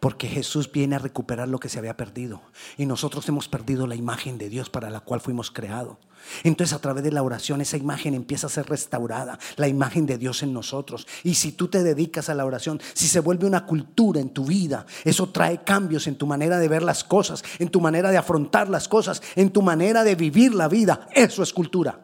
Porque 0.00 0.28
Jesús 0.28 0.70
viene 0.70 0.96
a 0.96 1.00
recuperar 1.00 1.48
lo 1.48 1.58
que 1.58 1.68
se 1.68 1.78
había 1.78 1.96
perdido. 1.96 2.42
Y 2.76 2.86
nosotros 2.86 3.28
hemos 3.28 3.48
perdido 3.48 3.86
la 3.86 3.96
imagen 3.96 4.38
de 4.38 4.48
Dios 4.48 4.70
para 4.70 4.90
la 4.90 5.00
cual 5.00 5.20
fuimos 5.20 5.50
creados. 5.50 5.96
Entonces 6.44 6.74
a 6.74 6.80
través 6.80 7.02
de 7.02 7.10
la 7.10 7.22
oración 7.22 7.60
esa 7.60 7.76
imagen 7.76 8.14
empieza 8.14 8.46
a 8.46 8.50
ser 8.50 8.68
restaurada, 8.68 9.38
la 9.56 9.68
imagen 9.68 10.06
de 10.06 10.18
Dios 10.18 10.42
en 10.42 10.52
nosotros. 10.52 11.06
Y 11.24 11.34
si 11.34 11.52
tú 11.52 11.68
te 11.68 11.82
dedicas 11.82 12.28
a 12.28 12.34
la 12.34 12.44
oración, 12.44 12.80
si 12.94 13.08
se 13.08 13.20
vuelve 13.20 13.46
una 13.46 13.66
cultura 13.66 14.20
en 14.20 14.30
tu 14.30 14.44
vida, 14.44 14.86
eso 15.04 15.30
trae 15.30 15.64
cambios 15.64 16.06
en 16.06 16.16
tu 16.16 16.26
manera 16.26 16.58
de 16.58 16.68
ver 16.68 16.82
las 16.82 17.02
cosas, 17.02 17.42
en 17.58 17.68
tu 17.68 17.80
manera 17.80 18.10
de 18.10 18.18
afrontar 18.18 18.68
las 18.68 18.88
cosas, 18.88 19.22
en 19.36 19.50
tu 19.50 19.62
manera 19.62 20.04
de 20.04 20.14
vivir 20.14 20.54
la 20.54 20.68
vida. 20.68 21.08
Eso 21.12 21.42
es 21.42 21.52
cultura. 21.52 22.00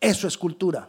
Eso 0.00 0.26
es 0.26 0.36
cultura. 0.36 0.88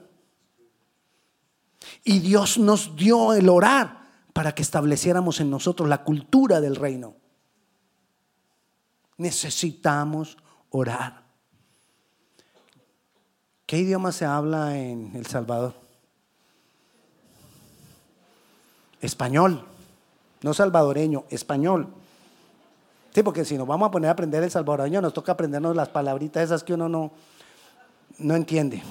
Y 2.04 2.20
Dios 2.20 2.58
nos 2.58 2.96
dio 2.96 3.34
el 3.34 3.48
orar 3.50 4.05
para 4.36 4.54
que 4.54 4.64
estableciéramos 4.64 5.40
en 5.40 5.50
nosotros 5.50 5.88
la 5.88 6.04
cultura 6.04 6.60
del 6.60 6.76
reino. 6.76 7.14
Necesitamos 9.16 10.38
orar. 10.72 11.24
¿Qué 13.66 13.78
idioma 13.78 14.12
se 14.12 14.26
habla 14.26 14.78
en 14.78 15.16
El 15.16 15.26
Salvador? 15.26 15.74
Español, 19.00 19.66
no 20.42 20.54
salvadoreño, 20.54 21.24
español. 21.30 21.88
Sí, 23.14 23.24
porque 23.24 23.46
si 23.46 23.58
nos 23.58 23.68
vamos 23.68 23.88
a 23.88 23.92
poner 23.92 24.10
a 24.10 24.12
aprender 24.12 24.44
el 24.44 24.52
salvadoreño, 24.52 25.00
nos 25.00 25.14
toca 25.14 25.32
aprendernos 25.32 25.78
las 25.78 25.88
palabritas 25.88 26.44
esas 26.44 26.62
que 26.62 26.74
uno 26.74 26.90
no, 26.90 27.14
no 28.18 28.36
entiende. 28.36 28.84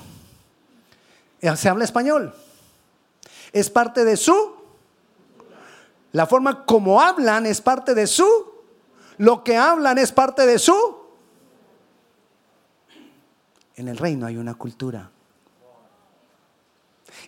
Eh, 1.43 1.55
se 1.55 1.69
habla 1.69 1.85
español. 1.85 2.35
Es 3.53 3.69
parte 3.69 4.07
de 4.07 4.17
su 4.17 4.54
la 6.15 6.27
forma 6.27 6.65
como 6.65 7.01
hablan 7.01 7.45
es 7.45 7.61
parte 7.61 7.93
de 7.93 8.07
su, 8.07 8.25
lo 9.19 9.43
que 9.43 9.57
hablan 9.57 9.99
es 9.99 10.13
parte 10.13 10.47
de 10.47 10.61
su. 10.61 10.97
En 13.75 13.89
el 13.89 13.97
reino 13.97 14.25
hay 14.25 14.37
una 14.37 14.55
cultura. 14.55 15.11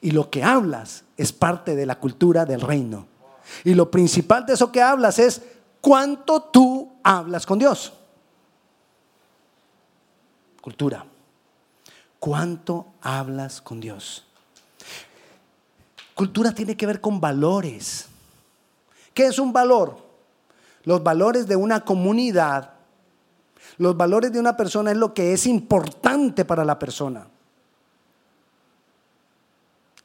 Y 0.01 0.13
lo 0.13 0.31
que 0.31 0.45
hablas 0.45 1.03
es 1.17 1.33
parte 1.33 1.75
de 1.75 1.85
la 1.85 1.99
cultura 1.99 2.45
del 2.45 2.61
reino. 2.61 3.09
Y 3.65 3.75
lo 3.75 3.91
principal 3.91 4.47
de 4.47 4.55
eso 4.55 4.71
que 4.71 4.83
hablas 4.83 5.19
es 5.19 5.43
cuánto 5.81 6.45
tú 6.45 6.93
hablas 7.03 7.45
con 7.45 7.59
Dios. 7.59 7.93
Cultura. 10.61 11.05
¿Cuánto 12.21 12.87
hablas 13.03 13.61
con 13.61 13.81
Dios? 13.81 14.25
Cultura 16.15 16.53
tiene 16.53 16.77
que 16.77 16.87
ver 16.87 17.01
con 17.01 17.21
valores. 17.21 18.11
¿Qué 19.17 19.29
es 19.29 19.39
un 19.39 19.51
valor? 19.51 19.97
Los 20.85 21.03
valores 21.03 21.47
de 21.47 21.57
una 21.57 21.87
comunidad, 21.87 22.75
los 23.79 23.97
valores 23.97 24.31
de 24.31 24.39
una 24.39 24.59
persona 24.59 24.91
es 24.91 24.99
lo 24.99 25.15
que 25.15 25.33
es 25.33 25.47
importante 25.47 26.45
para 26.45 26.67
la 26.67 26.79
persona. 26.79 27.27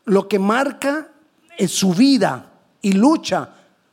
Lo 0.05 0.29
que 0.29 0.39
marca 0.39 1.09
en 1.57 1.67
su 1.67 1.93
vida 1.93 2.53
y 2.81 2.93
lucha 2.93 3.49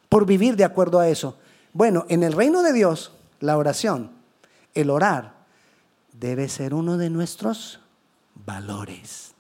por 0.08 0.24
vivir 0.24 0.54
de 0.54 0.62
acuerdo 0.62 1.00
a 1.00 1.08
eso. 1.08 1.36
Bueno, 1.72 2.06
en 2.08 2.22
el 2.22 2.32
reino 2.32 2.62
de 2.62 2.72
Dios, 2.72 3.10
la 3.40 3.56
oración, 3.56 4.12
el 4.72 4.88
orar, 4.88 5.34
debe 6.12 6.48
ser 6.48 6.74
uno 6.74 6.96
de 6.96 7.10
nuestros 7.10 7.80
valores. 8.36 9.34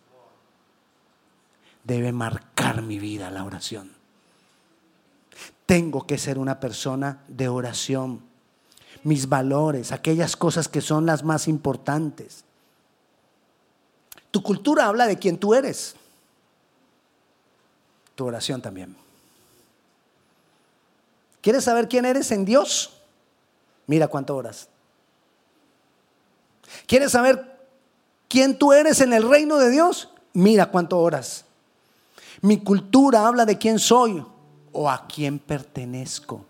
Debe 1.84 2.10
marcar 2.10 2.82
mi 2.82 2.98
vida 2.98 3.30
la 3.30 3.44
oración. 3.44 3.97
Tengo 5.68 6.06
que 6.06 6.16
ser 6.16 6.38
una 6.38 6.60
persona 6.60 7.22
de 7.28 7.46
oración. 7.46 8.22
Mis 9.04 9.28
valores, 9.28 9.92
aquellas 9.92 10.34
cosas 10.34 10.66
que 10.66 10.80
son 10.80 11.04
las 11.04 11.24
más 11.24 11.46
importantes. 11.46 12.42
Tu 14.30 14.42
cultura 14.42 14.86
habla 14.86 15.06
de 15.06 15.18
quién 15.18 15.36
tú 15.36 15.52
eres. 15.52 15.94
Tu 18.14 18.24
oración 18.24 18.62
también. 18.62 18.96
¿Quieres 21.42 21.64
saber 21.64 21.86
quién 21.86 22.06
eres 22.06 22.30
en 22.30 22.46
Dios? 22.46 22.94
Mira 23.86 24.08
cuánto 24.08 24.36
oras. 24.36 24.70
¿Quieres 26.86 27.12
saber 27.12 27.58
quién 28.26 28.58
tú 28.58 28.72
eres 28.72 29.02
en 29.02 29.12
el 29.12 29.28
reino 29.28 29.58
de 29.58 29.68
Dios? 29.68 30.08
Mira 30.32 30.70
cuánto 30.70 30.98
oras. 30.98 31.44
Mi 32.40 32.58
cultura 32.58 33.26
habla 33.26 33.44
de 33.44 33.58
quién 33.58 33.78
soy 33.78 34.24
o 34.72 34.90
a 34.90 35.06
quién 35.06 35.38
pertenezco. 35.38 36.44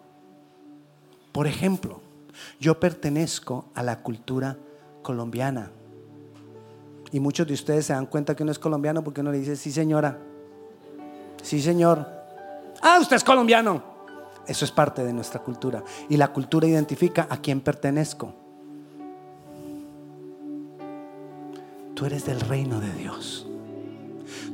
Por 1.33 1.47
ejemplo, 1.47 2.01
yo 2.61 2.79
pertenezco 2.79 3.67
a 3.75 3.83
la 3.83 4.03
cultura 4.03 4.57
colombiana. 5.03 5.71
Y 7.11 7.21
muchos 7.21 7.47
de 7.47 7.55
ustedes 7.55 7.87
se 7.87 7.93
dan 7.93 8.07
cuenta 8.07 8.37
que 8.37 8.43
uno 8.43 8.53
es 8.53 8.59
colombiano 8.59 9.03
porque 9.03 9.21
uno 9.21 9.33
le 9.33 9.39
dice, 9.39 9.57
sí 9.57 9.73
señora, 9.73 10.19
sí 11.43 11.63
señor. 11.63 12.07
Ah, 12.83 12.99
usted 13.01 13.17
es 13.17 13.25
colombiano. 13.25 13.83
Eso 14.47 14.65
es 14.65 14.71
parte 14.71 15.05
de 15.05 15.13
nuestra 15.13 15.41
cultura. 15.41 15.83
Y 16.09 16.17
la 16.17 16.33
cultura 16.33 16.67
identifica 16.67 17.27
a 17.31 17.39
quién 17.39 17.61
pertenezco. 17.61 18.35
Tú 21.95 22.07
eres 22.07 22.25
del 22.25 22.41
reino 22.41 22.81
de 22.81 22.93
Dios. 22.93 23.47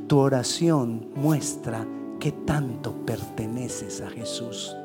Tu 0.07 0.17
oración 0.17 1.09
muestra 1.15 1.85
que 2.25 2.31
tanto 2.31 3.05
perteneces 3.05 4.01
a 4.01 4.09
Jesús. 4.09 4.75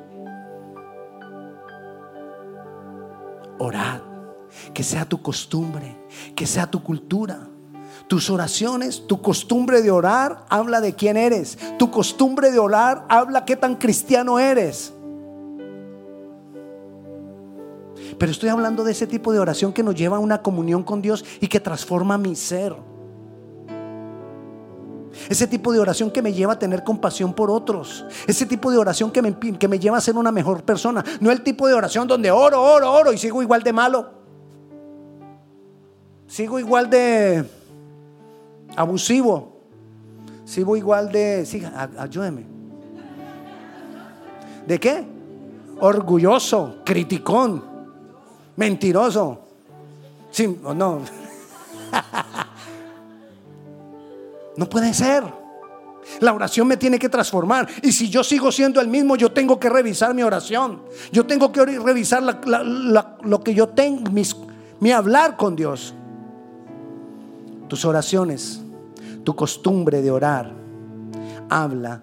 Orad, 3.58 4.02
que 4.74 4.82
sea 4.82 5.06
tu 5.06 5.22
costumbre, 5.22 5.96
que 6.36 6.46
sea 6.46 6.70
tu 6.70 6.82
cultura. 6.82 7.48
Tus 8.08 8.28
oraciones, 8.28 9.06
tu 9.06 9.22
costumbre 9.22 9.80
de 9.80 9.90
orar 9.90 10.44
habla 10.50 10.82
de 10.82 10.94
quién 10.94 11.16
eres. 11.16 11.56
Tu 11.78 11.90
costumbre 11.90 12.50
de 12.50 12.58
orar 12.58 13.06
habla 13.08 13.46
qué 13.46 13.56
tan 13.56 13.76
cristiano 13.76 14.38
eres. 14.38 14.92
Pero 18.18 18.32
estoy 18.32 18.50
hablando 18.50 18.84
de 18.84 18.92
ese 18.92 19.06
tipo 19.06 19.32
de 19.32 19.38
oración 19.38 19.72
que 19.72 19.82
nos 19.82 19.94
lleva 19.94 20.18
a 20.18 20.20
una 20.20 20.42
comunión 20.42 20.82
con 20.82 21.00
Dios 21.00 21.24
y 21.40 21.48
que 21.48 21.58
transforma 21.58 22.18
mi 22.18 22.36
ser. 22.36 22.89
Ese 25.30 25.46
tipo 25.46 25.72
de 25.72 25.78
oración 25.78 26.10
que 26.10 26.22
me 26.22 26.32
lleva 26.32 26.54
a 26.54 26.58
tener 26.58 26.82
compasión 26.82 27.32
por 27.32 27.52
otros. 27.52 28.04
Ese 28.26 28.46
tipo 28.46 28.68
de 28.68 28.78
oración 28.78 29.12
que 29.12 29.22
me, 29.22 29.38
que 29.38 29.68
me 29.68 29.78
lleva 29.78 29.96
a 29.96 30.00
ser 30.00 30.16
una 30.16 30.32
mejor 30.32 30.64
persona. 30.64 31.04
No 31.20 31.30
el 31.30 31.42
tipo 31.42 31.68
de 31.68 31.74
oración 31.74 32.08
donde 32.08 32.32
oro, 32.32 32.60
oro, 32.60 32.92
oro 32.92 33.12
y 33.12 33.18
sigo 33.18 33.40
igual 33.40 33.62
de 33.62 33.72
malo. 33.72 34.10
Sigo 36.26 36.58
igual 36.58 36.90
de 36.90 37.48
abusivo. 38.74 39.60
Sigo 40.44 40.76
igual 40.76 41.12
de... 41.12 41.46
Sí, 41.46 41.62
ayúdeme. 41.96 42.44
¿De 44.66 44.80
qué? 44.80 45.06
Orgulloso, 45.78 46.78
criticón, 46.84 47.62
mentiroso. 48.56 49.42
Sí, 50.32 50.58
no. 50.74 51.02
No 54.56 54.68
puede 54.68 54.92
ser. 54.94 55.24
La 56.20 56.32
oración 56.32 56.66
me 56.66 56.76
tiene 56.76 56.98
que 56.98 57.08
transformar. 57.08 57.68
Y 57.82 57.92
si 57.92 58.08
yo 58.08 58.24
sigo 58.24 58.50
siendo 58.50 58.80
el 58.80 58.88
mismo, 58.88 59.16
yo 59.16 59.32
tengo 59.32 59.60
que 59.60 59.68
revisar 59.68 60.14
mi 60.14 60.22
oración. 60.22 60.82
Yo 61.12 61.26
tengo 61.26 61.52
que 61.52 61.64
revisar 61.64 62.22
lo 62.22 63.40
que 63.44 63.54
yo 63.54 63.68
tengo, 63.68 64.10
mi 64.80 64.92
hablar 64.92 65.36
con 65.36 65.56
Dios. 65.56 65.94
Tus 67.68 67.84
oraciones, 67.84 68.60
tu 69.22 69.36
costumbre 69.36 70.02
de 70.02 70.10
orar, 70.10 70.52
habla 71.48 72.02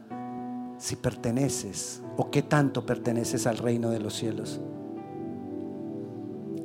si 0.77 0.95
perteneces 0.95 2.01
o 2.15 2.29
qué 2.29 2.43
tanto 2.43 2.85
perteneces 2.85 3.47
al 3.47 3.57
reino 3.57 3.89
de 3.89 3.99
los 3.99 4.13
cielos. 4.13 4.61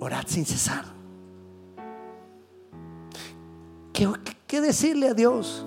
Orad 0.00 0.24
sin 0.26 0.44
cesar. 0.44 0.84
¿Qué, 3.92 4.08
qué 4.46 4.60
decirle 4.60 5.08
a 5.08 5.14
Dios? 5.14 5.64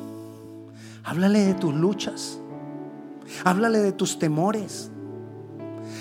Háblale 1.06 1.46
de 1.46 1.54
tus 1.54 1.74
luchas. 1.74 2.40
Háblale 3.44 3.80
de 3.80 3.92
tus 3.92 4.18
temores. 4.18 4.92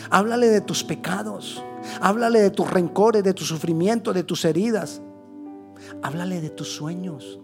Háblale 0.09 0.49
de 0.49 0.63
tus 0.63 0.83
pecados. 0.83 1.63
Háblale 2.01 2.41
de 2.41 2.51
tus 2.51 2.71
rencores, 2.71 3.23
de 3.23 3.35
tu 3.35 3.45
sufrimiento, 3.45 4.15
de 4.15 4.25
tus 4.25 4.47
heridas. 4.47 5.03
Háblale 6.03 6.41
de 6.41 6.49
tus 6.49 6.69
sueños. 6.69 7.39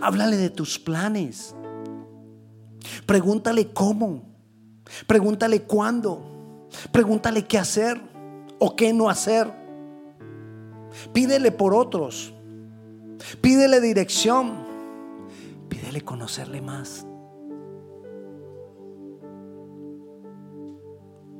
Háblale 0.00 0.36
de 0.36 0.48
tus 0.48 0.78
planes. 0.78 1.56
Pregúntale 3.04 3.72
cómo. 3.72 4.22
Pregúntale 5.08 5.62
cuándo. 5.62 6.68
Pregúntale 6.92 7.46
qué 7.46 7.58
hacer 7.58 8.00
o 8.60 8.76
qué 8.76 8.92
no 8.92 9.10
hacer. 9.10 9.52
Pídele 11.12 11.50
por 11.50 11.74
otros. 11.74 12.32
Pídele 13.40 13.80
dirección 13.80 14.63
conocerle 16.02 16.60
más. 16.60 17.06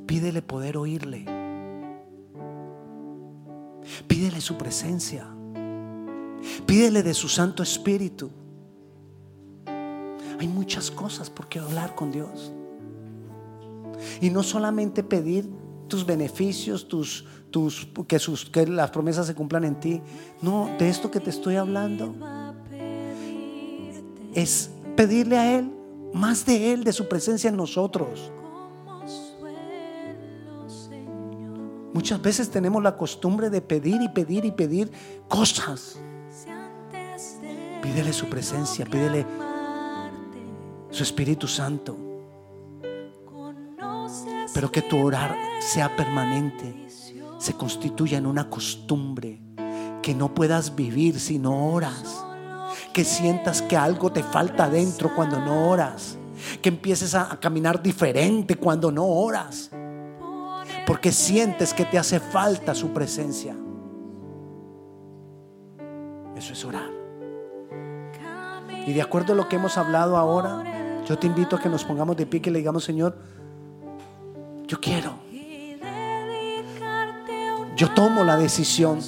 Pídele 0.07 0.43
poder 0.43 0.77
oírle. 0.77 1.25
Pídele 4.07 4.41
su 4.41 4.57
presencia. 4.57 5.27
Pídele 6.67 7.03
de 7.03 7.15
su 7.15 7.29
Santo 7.29 7.63
Espíritu. 7.63 8.31
Hay 10.39 10.49
muchas 10.49 10.91
cosas 10.91 11.31
por 11.31 11.49
qué 11.49 11.59
hablar 11.59 11.95
con 11.95 12.11
Dios. 12.11 12.53
Y 14.21 14.31
no 14.31 14.43
solamente 14.43 15.03
pedir 15.03 15.49
tus 15.89 16.05
beneficios, 16.05 16.87
tus, 16.87 17.25
tus, 17.51 17.89
que, 18.07 18.19
sus, 18.19 18.45
que 18.45 18.67
las 18.67 18.91
promesas 18.91 19.27
se 19.27 19.35
cumplan 19.35 19.65
en 19.65 19.81
ti. 19.81 20.03
No, 20.43 20.71
de 20.79 20.89
esto 20.89 21.11
que 21.11 21.21
te 21.21 21.31
estoy 21.31 21.57
hablando 21.57 22.15
es 24.35 24.71
pedirle 24.97 25.39
a 25.39 25.59
Él 25.59 25.73
más 26.13 26.47
de 26.47 26.73
Él, 26.73 26.85
de 26.85 26.93
su 26.93 27.09
presencia 27.09 27.51
en 27.51 27.57
nosotros. 27.57 28.31
Muchas 31.93 32.21
veces 32.21 32.51
tenemos 32.51 32.83
la 32.83 32.97
costumbre 32.97 33.51
de 33.51 33.61
pedir 33.61 34.03
y 34.03 34.09
pedir 34.09 34.45
y 34.45 34.51
pedir 34.51 34.91
cosas. 35.29 35.99
Pídele 37.83 38.13
su 38.13 38.27
presencia, 38.27 38.85
pídele 38.85 39.27
su 40.91 41.03
Espíritu 41.03 41.47
Santo. 41.47 41.97
Pero 44.53 44.71
que 44.71 44.83
tu 44.83 45.05
orar 45.05 45.37
sea 45.61 45.95
permanente, 45.97 46.87
se 47.39 47.55
constituya 47.55 48.19
en 48.19 48.27
una 48.27 48.49
costumbre, 48.49 49.41
que 50.03 50.15
no 50.15 50.35
puedas 50.35 50.75
vivir 50.75 51.19
si 51.21 51.39
no 51.39 51.73
oras, 51.73 52.25
que 52.95 53.05
sientas 53.05 53.61
que 53.61 53.77
algo 53.77 54.11
te 54.13 54.23
falta 54.23 54.65
adentro 54.65 55.15
cuando 55.15 55.41
no 55.41 55.69
oras, 55.69 56.17
que 56.63 56.69
empieces 56.69 57.15
a, 57.15 57.39
caminar 57.41 57.83
diferente 57.83 58.57
cuando 58.57 58.91
no 58.91 59.05
oras, 59.05 59.71
porque 60.87 61.11
sientes 61.13 61.75
que 61.75 61.85
te 61.85 61.99
hace 61.99 62.21
falta 62.21 62.75
su 62.75 62.93
presencia. 62.93 63.57
Eso 66.37 66.53
es 66.53 66.65
orar. 66.65 66.89
Y 68.87 68.93
de 68.93 69.03
acuerdo 69.03 69.33
a 69.33 69.37
lo 69.37 69.49
que 69.49 69.57
hemos 69.57 69.77
hablado 69.77 70.17
ahora, 70.17 71.03
yo 71.05 71.19
te 71.19 71.27
invito 71.27 71.57
a 71.57 71.61
que 71.61 71.69
nos 71.69 71.85
pongamos 71.85 72.17
de 72.17 72.27
pie 72.27 72.43
y 72.45 72.51
le 72.51 72.59
digamos, 72.61 72.85
Señor, 72.85 73.19
yo 74.69 74.81
quiero. 74.81 75.15
Yo 77.77 77.93
tomo 77.93 78.23
la 78.23 78.37
decisión. 78.37 79.01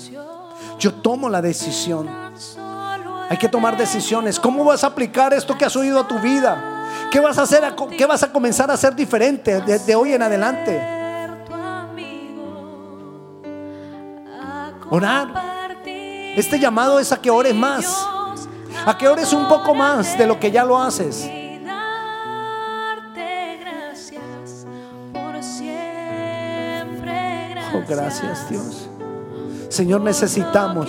Yo 0.79 0.93
tomo 0.95 1.29
la 1.29 1.41
decisión. 1.41 2.09
Hay 3.29 3.37
que 3.39 3.49
tomar 3.49 3.77
decisiones. 3.77 4.39
¿Cómo 4.39 4.65
vas 4.65 4.85
a 4.85 4.89
aplicar 4.89 5.33
esto 5.33 5.57
que 5.57 5.65
has 5.65 5.75
oído 5.77 6.01
a 6.01 6.07
tu 6.07 6.19
vida? 6.19 7.09
¿Qué 7.11 7.21
vas 7.21 7.39
a 7.39 7.43
hacer? 7.43 7.65
¿Qué 7.97 8.07
vas 8.07 8.23
a 8.23 8.33
comenzar 8.33 8.71
a 8.71 8.75
hacer 8.75 8.95
diferente 8.95 9.61
de, 9.61 9.95
hoy 9.95 10.13
en 10.13 10.23
adelante? 10.23 10.81
Orar. 14.91 15.29
Este 15.85 16.59
llamado 16.59 17.01
es 17.01 17.11
a 17.13 17.21
que 17.21 17.31
ores 17.31 17.55
más. 17.55 18.07
A 18.85 18.97
que 18.97 19.09
ores 19.09 19.33
un 19.33 19.49
poco 19.49 19.75
más 19.75 20.17
de 20.17 20.27
lo 20.27 20.39
que 20.39 20.51
ya 20.51 20.65
lo 20.65 20.81
haces. 20.81 21.29
gracias 27.89 28.49
Dios. 28.49 28.89
Señor, 29.69 30.01
necesitamos 30.01 30.89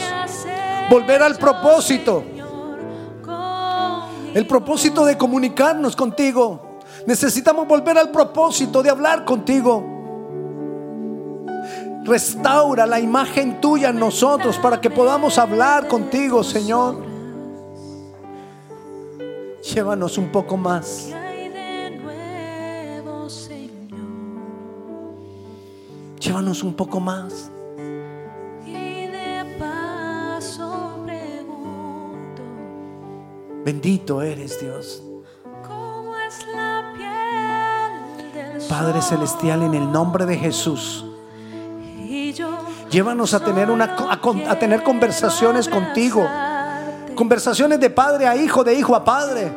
volver 0.90 1.22
al 1.22 1.36
propósito. 1.38 2.24
El 4.34 4.46
propósito 4.46 5.06
de 5.06 5.18
comunicarnos 5.18 5.96
contigo. 5.96 6.80
Necesitamos 7.06 7.68
volver 7.68 7.98
al 7.98 8.12
propósito 8.12 8.84
de 8.84 8.90
hablar 8.90 9.26
contigo. 9.26 9.84
Restaura 12.04 12.86
la 12.86 13.00
imagen 13.00 13.60
tuya 13.60 13.90
en 13.90 14.00
nosotros 14.00 14.58
para 14.58 14.80
que 14.80 14.90
podamos 14.90 15.38
hablar 15.38 15.88
contigo, 15.88 16.44
Señor. 16.44 16.96
Llévanos 19.74 20.18
un 20.18 20.32
poco 20.32 20.56
más. 20.56 21.10
Llévanos 26.20 26.64
un 26.64 26.74
poco 26.74 27.00
más. 27.00 27.52
Bendito 33.68 34.22
eres 34.22 34.62
Dios. 34.62 35.04
Padre 38.70 39.02
Celestial, 39.02 39.62
en 39.64 39.74
el 39.74 39.92
nombre 39.92 40.26
de 40.26 40.38
Jesús. 40.38 41.04
Llévanos 42.90 43.34
a 43.34 43.44
tener, 43.44 43.70
una, 43.70 43.94
a 44.48 44.58
tener 44.58 44.84
conversaciones 44.84 45.68
contigo. 45.68 46.26
Conversaciones 47.14 47.82
de 47.82 47.90
padre 47.90 48.26
a 48.26 48.38
hijo, 48.38 48.64
de 48.64 48.74
hijo 48.74 48.96
a 48.96 49.04
padre 49.04 49.52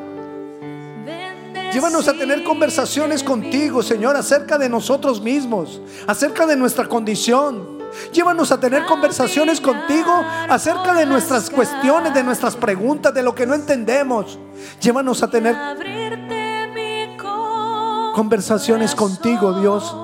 Llévanos 1.73 2.09
a 2.09 2.13
tener 2.13 2.43
conversaciones 2.43 3.23
contigo, 3.23 3.81
Señor, 3.81 4.17
acerca 4.17 4.59
de 4.59 4.69
nosotros 4.69 5.21
mismos, 5.21 5.81
acerca 6.09 6.47
de 6.47 6.57
nuestra 6.57 6.89
condición. 6.89 7.80
Llévanos 8.13 8.53
a 8.53 8.61
tener 8.61 8.85
conversaciones 8.87 9.61
contigo 9.61 10.13
acerca 10.49 10.95
de 10.95 11.07
nuestras 11.07 11.51
cuestiones, 11.51 12.15
de 12.15 12.23
nuestras 12.23 12.57
preguntas, 12.57 13.13
de 13.15 13.23
lo 13.23 13.35
que 13.35 13.47
no 13.47 13.55
entendemos. 13.55 14.39
Llévanos 14.81 15.23
a 15.23 15.31
tener 15.31 15.57
conversaciones 18.15 18.95
contigo, 18.95 19.61
Dios, 19.61 19.97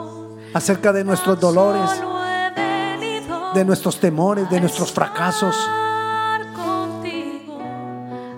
acerca 0.55 0.93
de 0.93 1.05
nuestros 1.05 1.39
dolores, 1.41 1.91
de 3.55 3.65
nuestros 3.65 4.01
temores, 4.01 4.49
de 4.51 4.61
nuestros 4.61 4.93
fracasos. 4.93 5.57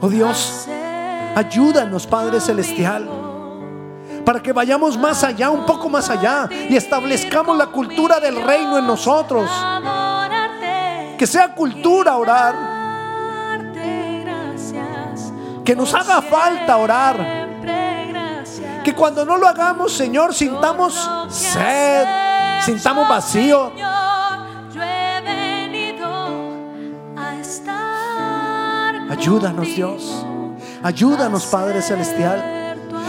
Oh 0.01 0.09
Dios, 0.09 0.67
ayúdanos, 1.35 2.07
Padre 2.07 2.41
Celestial 2.41 3.28
para 4.29 4.43
que 4.43 4.53
vayamos 4.53 4.99
más 4.99 5.25
allá, 5.25 5.49
un 5.49 5.65
poco 5.65 5.89
más 5.89 6.11
allá 6.11 6.51
y 6.51 6.77
establezcamos 6.77 7.57
la 7.57 7.69
cultura 7.69 8.21
del 8.21 8.37
reino 8.43 8.77
en 8.77 8.87
nosotros. 8.87 9.49
Que 11.17 11.27
sea 11.27 11.55
cultura 11.55 12.15
orar. 12.15 12.55
Que 15.65 15.75
nos 15.75 15.95
haga 15.95 16.21
falta 16.21 16.77
orar. 16.77 17.17
Que 18.85 18.95
cuando 18.95 19.25
no 19.25 19.39
lo 19.39 19.49
hagamos, 19.49 19.95
Señor, 19.95 20.35
sintamos 20.35 21.11
sed, 21.31 22.07
sintamos 22.67 23.09
vacío. 23.09 23.73
Ayúdanos, 29.09 29.67
Dios. 29.69 30.27
Ayúdanos, 30.83 31.47
Padre 31.47 31.81
Celestial 31.81 32.58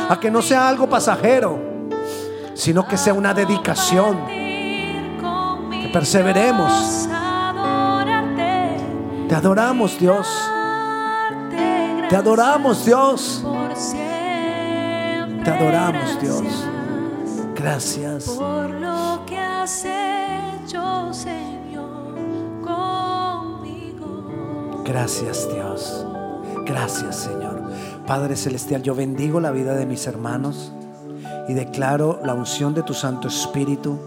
a 0.09 0.19
que 0.19 0.31
no 0.31 0.41
sea 0.41 0.67
algo 0.67 0.89
pasajero, 0.89 1.59
sino 2.55 2.87
que 2.87 2.97
sea 2.97 3.13
una 3.13 3.33
dedicación, 3.33 4.25
que 4.25 5.89
perseveremos. 5.93 7.07
Te 9.27 9.35
adoramos 9.35 9.99
Dios. 9.99 10.27
Te 12.09 12.15
adoramos 12.15 12.83
Dios. 12.83 13.45
Te 15.43 15.51
adoramos 15.51 16.19
Dios. 16.19 16.43
Gracias. 17.53 18.29
Por 18.29 18.71
lo 18.71 19.21
que 19.27 19.37
has 19.37 19.85
hecho, 19.85 21.13
Señor, 21.13 22.63
conmigo. 22.63 24.33
Gracias 24.83 25.47
Dios. 25.53 26.07
Gracias 26.65 27.15
Señor. 27.15 27.58
Padre 28.09 28.35
Celestial, 28.35 28.81
yo 28.81 28.95
bendigo 28.95 29.39
la 29.39 29.51
vida 29.51 29.75
de 29.75 29.85
mis 29.85 30.07
hermanos 30.07 30.73
y 31.47 31.53
declaro 31.53 32.19
la 32.25 32.33
unción 32.33 32.73
de 32.73 32.81
tu 32.81 32.95
Santo 32.95 33.27
Espíritu 33.27 33.99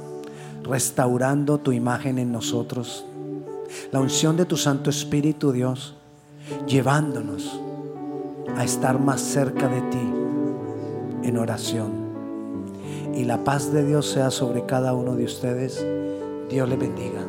restaurando 0.64 1.58
tu 1.58 1.70
imagen 1.70 2.18
en 2.18 2.32
nosotros. 2.32 3.04
La 3.92 4.00
unción 4.00 4.36
de 4.36 4.44
tu 4.44 4.56
Santo 4.56 4.90
Espíritu, 4.90 5.52
Dios, 5.52 5.94
llevándonos 6.66 7.60
a 8.56 8.64
estar 8.64 8.98
más 8.98 9.20
cerca 9.20 9.68
de 9.68 9.82
ti 9.82 10.12
en 11.22 11.38
oración. 11.38 11.92
Y 13.14 13.22
la 13.22 13.44
paz 13.44 13.72
de 13.72 13.86
Dios 13.86 14.10
sea 14.10 14.32
sobre 14.32 14.66
cada 14.66 14.94
uno 14.94 15.14
de 15.14 15.26
ustedes. 15.26 15.86
Dios 16.50 16.68
le 16.68 16.74
bendiga. 16.74 17.20